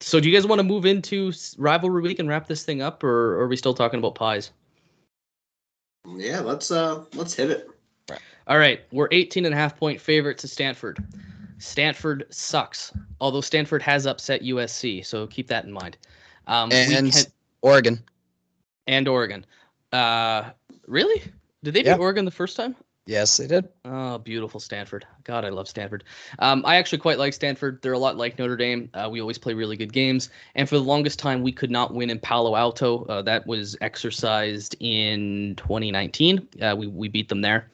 [0.00, 3.04] so do you guys want to move into rivalry week and wrap this thing up,
[3.04, 4.50] or, or are we still talking about pies?
[6.16, 7.71] Yeah, let's uh let's hit it.
[8.46, 10.98] All right, we're 18 and a half point favorite to Stanford.
[11.58, 15.96] Stanford sucks, although Stanford has upset USC, so keep that in mind.
[16.48, 17.24] Um, And can-
[17.62, 18.02] Oregon,
[18.88, 19.46] and Oregon.
[19.92, 20.50] Uh,
[20.88, 21.22] really?
[21.62, 22.74] Did they beat Oregon the first time?
[23.06, 23.68] Yes, they did.
[23.84, 25.04] Oh, beautiful Stanford.
[25.24, 26.04] God, I love Stanford.
[26.38, 27.80] Um, I actually quite like Stanford.
[27.82, 28.88] They're a lot like Notre Dame.
[28.94, 30.30] Uh, we always play really good games.
[30.54, 33.04] And for the longest time, we could not win in Palo Alto.
[33.06, 36.48] Uh, that was exercised in 2019.
[36.60, 37.68] Uh, we, we beat them there.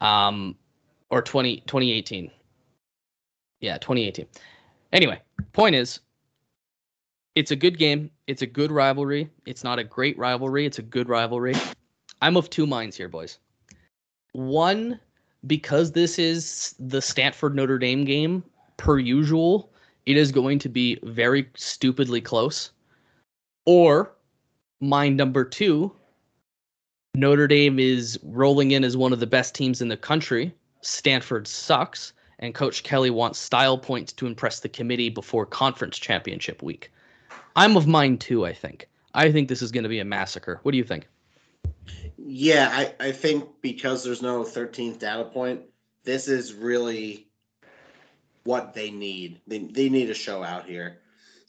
[0.00, 0.56] Um,
[1.10, 2.30] or 20, 2018.
[3.60, 4.26] Yeah, 2018.
[4.92, 5.20] Anyway,
[5.52, 6.00] point is,
[7.34, 8.10] it's a good game.
[8.26, 9.28] It's a good rivalry.
[9.46, 10.66] It's not a great rivalry.
[10.66, 11.54] It's a good rivalry.
[12.22, 13.38] I'm of two minds here, boys.
[14.32, 15.00] One,
[15.46, 18.44] because this is the Stanford Notre Dame game,
[18.76, 19.70] per usual,
[20.06, 22.72] it is going to be very stupidly close.
[23.66, 24.12] Or,
[24.80, 25.92] mind number two,
[27.14, 30.54] Notre Dame is rolling in as one of the best teams in the country.
[30.82, 36.62] Stanford sucks, and Coach Kelly wants style points to impress the committee before conference championship
[36.62, 36.92] week.
[37.56, 38.88] I'm of mind too, I think.
[39.12, 40.60] I think this is going to be a massacre.
[40.62, 41.08] What do you think?
[42.16, 45.62] Yeah, I, I think because there's no 13th data point,
[46.04, 47.26] this is really
[48.44, 49.40] what they need.
[49.48, 51.00] They, they need a show out here.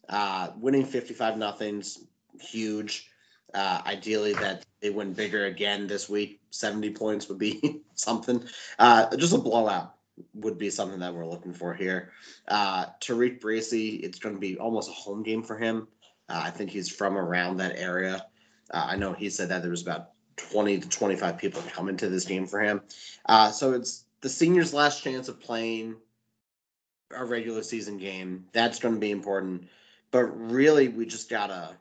[0.09, 1.99] Uh, winning 55 nothing's
[2.39, 3.10] huge.
[3.53, 6.41] Uh, ideally, that they win bigger again this week.
[6.51, 8.43] 70 points would be something.
[8.79, 9.95] Uh, just a blowout
[10.33, 12.11] would be something that we're looking for here.
[12.47, 15.87] Uh, Tariq Bracy, it's going to be almost a home game for him.
[16.29, 18.25] Uh, I think he's from around that area.
[18.71, 22.09] Uh, I know he said that there was about 20 to 25 people coming to
[22.09, 22.81] this game for him.
[23.25, 25.95] Uh, so it's the senior's last chance of playing
[27.13, 28.45] a regular season game.
[28.53, 29.67] That's going to be important.
[30.11, 31.75] But really, we just gotta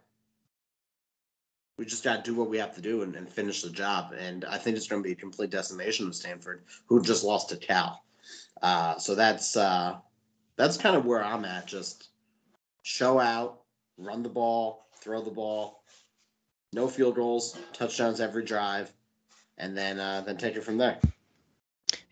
[1.80, 4.12] we just gotta do what we have to do and, and finish the job.
[4.12, 7.48] And I think it's going to be a complete decimation of Stanford, who just lost
[7.48, 8.04] to Cal.
[8.60, 9.96] Uh, so that's uh,
[10.56, 11.66] that's kind of where I'm at.
[11.66, 12.10] Just
[12.82, 13.62] show out,
[13.96, 15.82] run the ball, throw the ball,
[16.74, 18.92] no field goals, touchdowns every drive,
[19.56, 20.98] and then uh, then take it from there.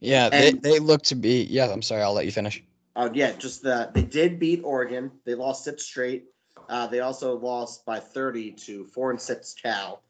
[0.00, 1.42] Yeah, they, they look to be.
[1.42, 2.00] Yeah, I'm sorry.
[2.00, 2.64] I'll let you finish.
[2.96, 5.10] Oh yeah, just the they did beat Oregon.
[5.26, 6.24] They lost six straight.
[6.68, 10.02] Uh, they also lost by 30 to four and six Cal.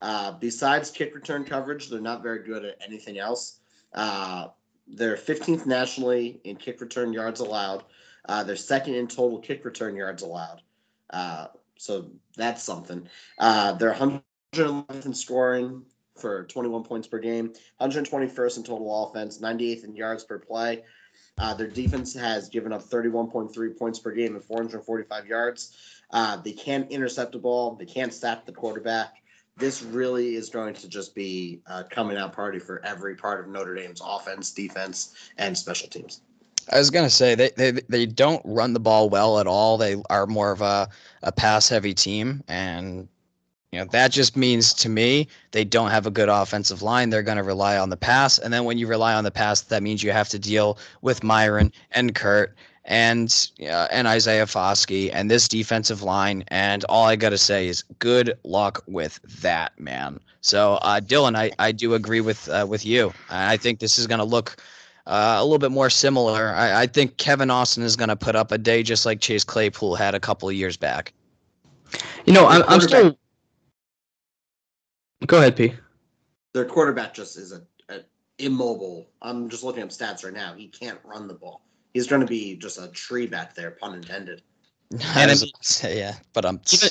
[0.00, 3.60] Uh, besides kick return coverage, they're not very good at anything else.
[3.92, 4.48] Uh,
[4.86, 7.84] they're 15th nationally in kick return yards allowed.
[8.28, 10.62] Uh, they're second in total kick return yards allowed.
[11.10, 11.46] Uh,
[11.76, 13.08] so that's something.
[13.40, 15.82] They're 111th in scoring
[16.16, 20.84] for 21 points per game, 121st in total offense, 98th in yards per play.
[21.38, 25.76] Uh, their defense has given up 31.3 points per game and 445 yards.
[26.10, 27.74] Uh, they can't intercept the ball.
[27.74, 29.22] They can't sack the quarterback.
[29.56, 33.48] This really is going to just be a coming out party for every part of
[33.48, 36.20] Notre Dame's offense, defense, and special teams.
[36.72, 39.76] I was gonna say they, they they don't run the ball well at all.
[39.76, 40.88] They are more of a,
[41.22, 43.06] a pass heavy team, and
[43.74, 47.10] you know that just means to me they don't have a good offensive line.
[47.10, 49.82] They're gonna rely on the pass, and then when you rely on the pass, that
[49.82, 55.28] means you have to deal with Myron and Kurt and uh, and Isaiah Foskey and
[55.28, 56.44] this defensive line.
[56.48, 60.20] And all I gotta say is good luck with that, man.
[60.40, 63.12] So uh, Dylan, I, I do agree with uh, with you.
[63.28, 64.56] I think this is gonna look
[65.08, 66.50] uh, a little bit more similar.
[66.54, 69.44] I, I think Kevin Austin is going to put up a day just like Chase
[69.44, 71.12] Claypool had a couple of years back.
[72.24, 73.18] You know, I'm, I'm still.
[75.26, 75.74] Go ahead, P.
[76.52, 78.00] Their quarterback just is a, a
[78.38, 79.08] immobile.
[79.22, 80.54] I'm just looking up stats right now.
[80.54, 81.62] He can't run the ball.
[81.92, 84.42] He's going to be just a tree back there, pun intended.
[85.16, 86.88] And I mean, yeah, but I'm even,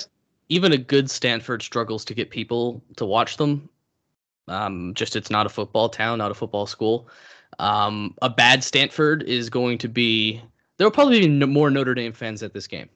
[0.49, 3.69] even a good Stanford struggles to get people to watch them.
[4.47, 7.07] Um, just it's not a football town, not a football school.
[7.60, 10.41] Um, a bad Stanford is going to be
[10.77, 12.89] there will probably be no, more Notre Dame fans at this game.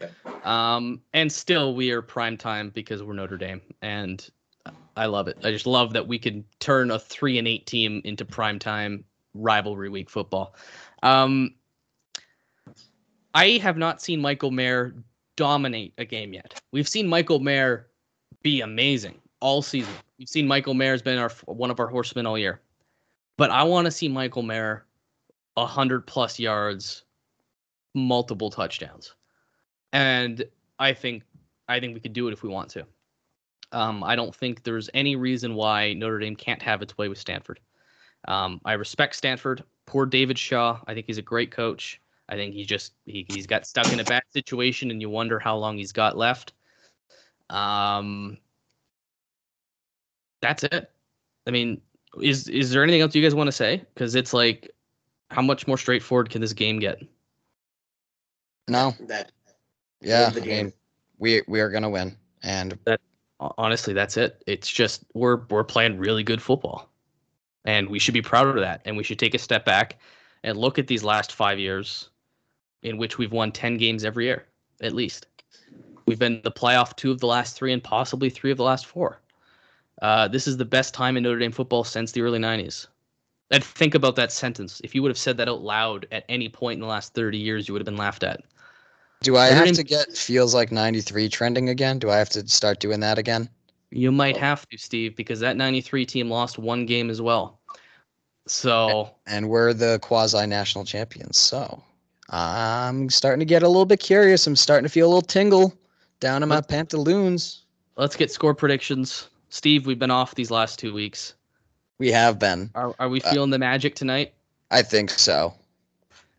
[0.00, 0.12] Okay.
[0.44, 4.28] Um, and still, we are prime time because we're Notre Dame, and
[4.96, 5.38] I love it.
[5.42, 9.04] I just love that we can turn a three and eight team into prime time
[9.34, 10.54] rivalry week football.
[11.02, 11.54] Um,
[13.34, 14.94] I have not seen Michael Mayer
[15.36, 16.60] dominate a game yet.
[16.72, 17.88] We've seen Michael Mayer
[18.42, 19.92] be amazing all season.
[20.18, 22.60] We've seen Michael Mayer has been our one of our horsemen all year.
[23.38, 24.84] But I want to see Michael Mayer
[25.54, 27.04] 100 plus yards,
[27.94, 29.14] multiple touchdowns.
[29.92, 30.44] And
[30.78, 31.24] I think
[31.68, 32.86] I think we could do it if we want to.
[33.72, 37.18] Um, I don't think there's any reason why Notre Dame can't have its way with
[37.18, 37.58] Stanford.
[38.28, 39.64] Um, I respect Stanford.
[39.86, 40.78] Poor David Shaw.
[40.86, 42.00] I think he's a great coach.
[42.28, 45.38] I think he just he, he's got stuck in a bad situation, and you wonder
[45.38, 46.52] how long he's got left.
[47.50, 48.38] Um,
[50.40, 50.90] that's it.
[51.46, 51.80] I mean,
[52.20, 53.84] is is there anything else you guys want to say?
[53.94, 54.70] Because it's like,
[55.30, 57.02] how much more straightforward can this game get?
[58.68, 58.94] No.
[59.00, 59.32] That
[60.00, 60.66] Yeah, the I game.
[60.66, 60.72] mean,
[61.18, 62.78] we we are gonna win, and
[63.58, 64.42] Honestly, that's it.
[64.46, 66.88] It's just we're we're playing really good football.
[67.64, 68.82] And we should be proud of that.
[68.84, 69.98] And we should take a step back
[70.42, 72.10] and look at these last five years
[72.82, 74.46] in which we've won 10 games every year,
[74.80, 75.26] at least.
[76.06, 78.86] We've been the playoff two of the last three and possibly three of the last
[78.86, 79.20] four.
[80.00, 82.88] Uh, this is the best time in Notre Dame football since the early 90s.
[83.52, 84.80] And think about that sentence.
[84.82, 87.38] If you would have said that out loud at any point in the last 30
[87.38, 88.42] years, you would have been laughed at.
[89.22, 91.98] Do I Notre have to get feels like 93 trending again?
[91.98, 93.48] Do I have to start doing that again?
[93.90, 97.60] You might have to, Steve, because that 93 team lost one game as well.
[98.46, 101.36] So, And we're the quasi national champions.
[101.38, 101.82] So
[102.30, 104.46] I'm starting to get a little bit curious.
[104.46, 105.74] I'm starting to feel a little tingle
[106.20, 107.62] down in my pantaloons.
[107.96, 109.28] let's get score predictions.
[109.50, 111.34] Steve, we've been off these last two weeks.
[111.98, 112.70] We have been.
[112.74, 114.32] Are, are we Uh, feeling the magic tonight?
[114.70, 115.54] I think so.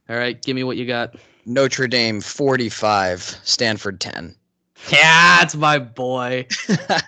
[0.09, 1.15] All right, give me what you got.
[1.45, 4.35] Notre Dame 45, Stanford 10.
[4.91, 6.45] Yeah, it's my boy.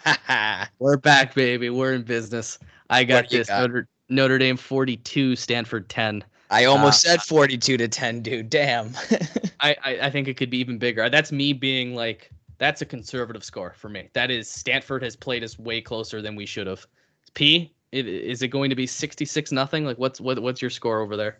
[0.79, 1.69] We're back, baby.
[1.69, 2.57] We're in business.
[2.89, 3.47] I got What do you this.
[3.47, 3.61] got?
[3.61, 6.23] Notre, Notre Dame 42, Stanford 10.
[6.51, 8.49] I almost Uh, said 42 to 10, dude.
[8.49, 8.91] Damn.
[9.59, 11.09] I, I, I think it could be even bigger.
[11.09, 14.09] That's me being like, that's a conservative score for me.
[14.13, 16.85] That is, Stanford has played us way closer than we should have.
[17.33, 19.85] P, is it going to be 66 nothing?
[19.85, 21.39] Like, what's what, what's your score over there?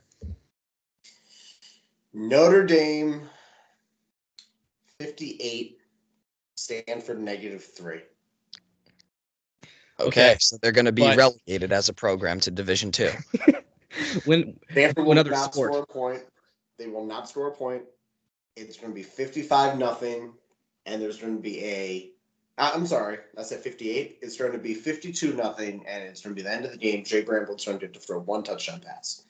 [2.18, 3.30] Notre Dame
[5.00, 5.78] 58,
[6.56, 8.02] Stanford negative three.
[10.00, 13.10] okay, Okay, so they're going to be but- relegated as a program to Division 2.
[14.26, 15.72] When Stanford will Another not sport.
[15.74, 16.24] score a point.
[16.78, 17.84] They will not score a point.
[18.58, 20.34] It's going to be 55 nothing,
[20.86, 22.12] and there's going to be a.
[22.58, 24.20] Uh, I'm sorry, I said 58.
[24.22, 26.78] It's going to be 52 nothing, and it's going to be the end of the
[26.78, 27.06] game.
[27.06, 29.24] Jay Bramblett's going to to throw one touchdown pass.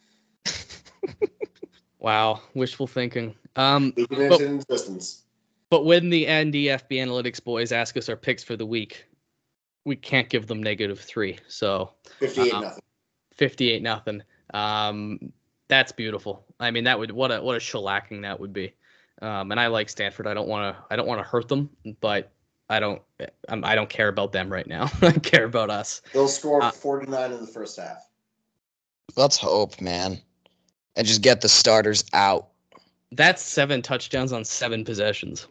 [2.06, 3.36] wow, wishful thinking.
[3.56, 5.24] Um, But- existence.
[5.72, 9.06] but when the NDFB analytics boys ask us our picks for the week,
[9.86, 11.40] we can't give them negative three.
[11.48, 12.60] So 58 Uh-uh.
[12.62, 12.84] nothing.
[13.34, 14.22] 58 nothing.
[14.54, 15.34] Um,
[15.68, 16.46] that's beautiful.
[16.60, 18.74] I mean, that would what a what a shellacking that would be.
[19.24, 20.28] Um, and I like Stanford.
[20.28, 21.70] I don't want to I don't want to hurt them,
[22.02, 22.32] but
[22.70, 23.02] I don't
[23.50, 24.90] I'm, I don't care about them right now.
[25.02, 26.02] I care about us.
[26.14, 28.08] They'll score Uh, 49 in the first half.
[29.16, 30.22] Let's hope, man.
[30.96, 32.48] And just get the starters out.
[33.12, 35.48] That's seven touchdowns on seven possessions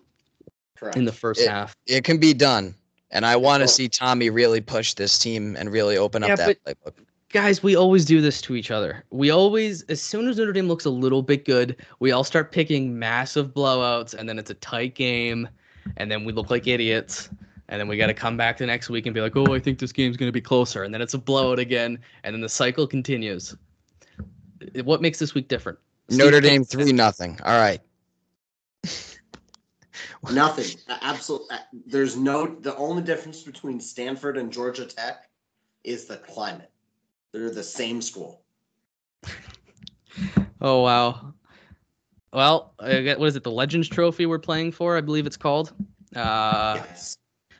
[0.76, 0.96] Correct.
[0.96, 1.74] in the first It- half.
[1.86, 2.74] It can be done.
[3.10, 6.36] And I want to see Tommy really push this team and really open up Yeah,
[6.36, 6.94] that playbook.
[7.30, 9.04] Guys, we always do this to each other.
[9.10, 12.52] We always, as soon as Notre Dame looks a little bit good, we all start
[12.52, 15.48] picking massive blowouts, and then it's a tight game,
[15.96, 17.28] and then we look like idiots.
[17.68, 19.58] And then we got to come back the next week and be like, oh, I
[19.58, 20.82] think this game's going to be closer.
[20.82, 23.56] And then it's a blowout again, and then the cycle continues.
[24.84, 25.78] What makes this week different?
[26.10, 27.38] Notre Steve, Dame 3 nothing.
[27.44, 27.80] All right.
[30.32, 30.78] Nothing.
[31.02, 31.56] Absolutely.
[31.86, 32.46] There's no.
[32.46, 35.28] The only difference between Stanford and Georgia Tech
[35.82, 36.70] is the climate.
[37.32, 38.42] They're the same school.
[40.60, 41.34] Oh, wow.
[42.32, 43.42] Well, I get, what is it?
[43.42, 45.74] The Legends Trophy we're playing for, I believe it's called.
[46.16, 47.18] Uh, yes.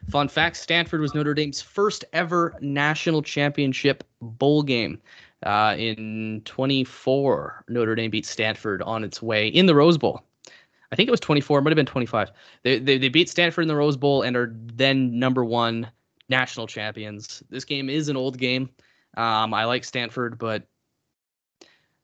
[0.09, 5.01] Fun fact Stanford was Notre Dame's first ever national championship bowl game.
[5.43, 10.23] Uh, in 24, Notre Dame beat Stanford on its way in the Rose Bowl.
[10.91, 12.31] I think it was 24, it might have been 25.
[12.63, 15.91] They, they, they beat Stanford in the Rose Bowl and are then number one
[16.29, 17.43] national champions.
[17.51, 18.71] This game is an old game.
[19.17, 20.67] Um, I like Stanford, but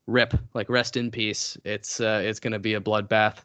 [0.07, 1.57] rip, like rest in peace.
[1.63, 3.37] It's uh, it's going to be a bloodbath.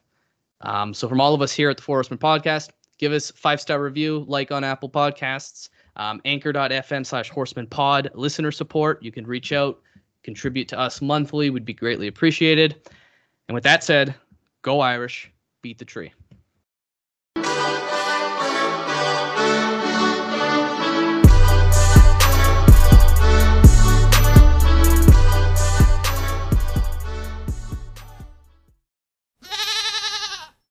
[0.63, 3.61] Um, so from all of us here at the Four Horsemen Podcast, give us five
[3.61, 9.03] star review, like on Apple Podcasts, um, anchor.fm slash horseman pod, listener support.
[9.03, 9.81] You can reach out,
[10.23, 12.77] contribute to us monthly, would be greatly appreciated.
[13.49, 14.15] And with that said,
[14.63, 15.31] go Irish,
[15.63, 16.13] beat the tree.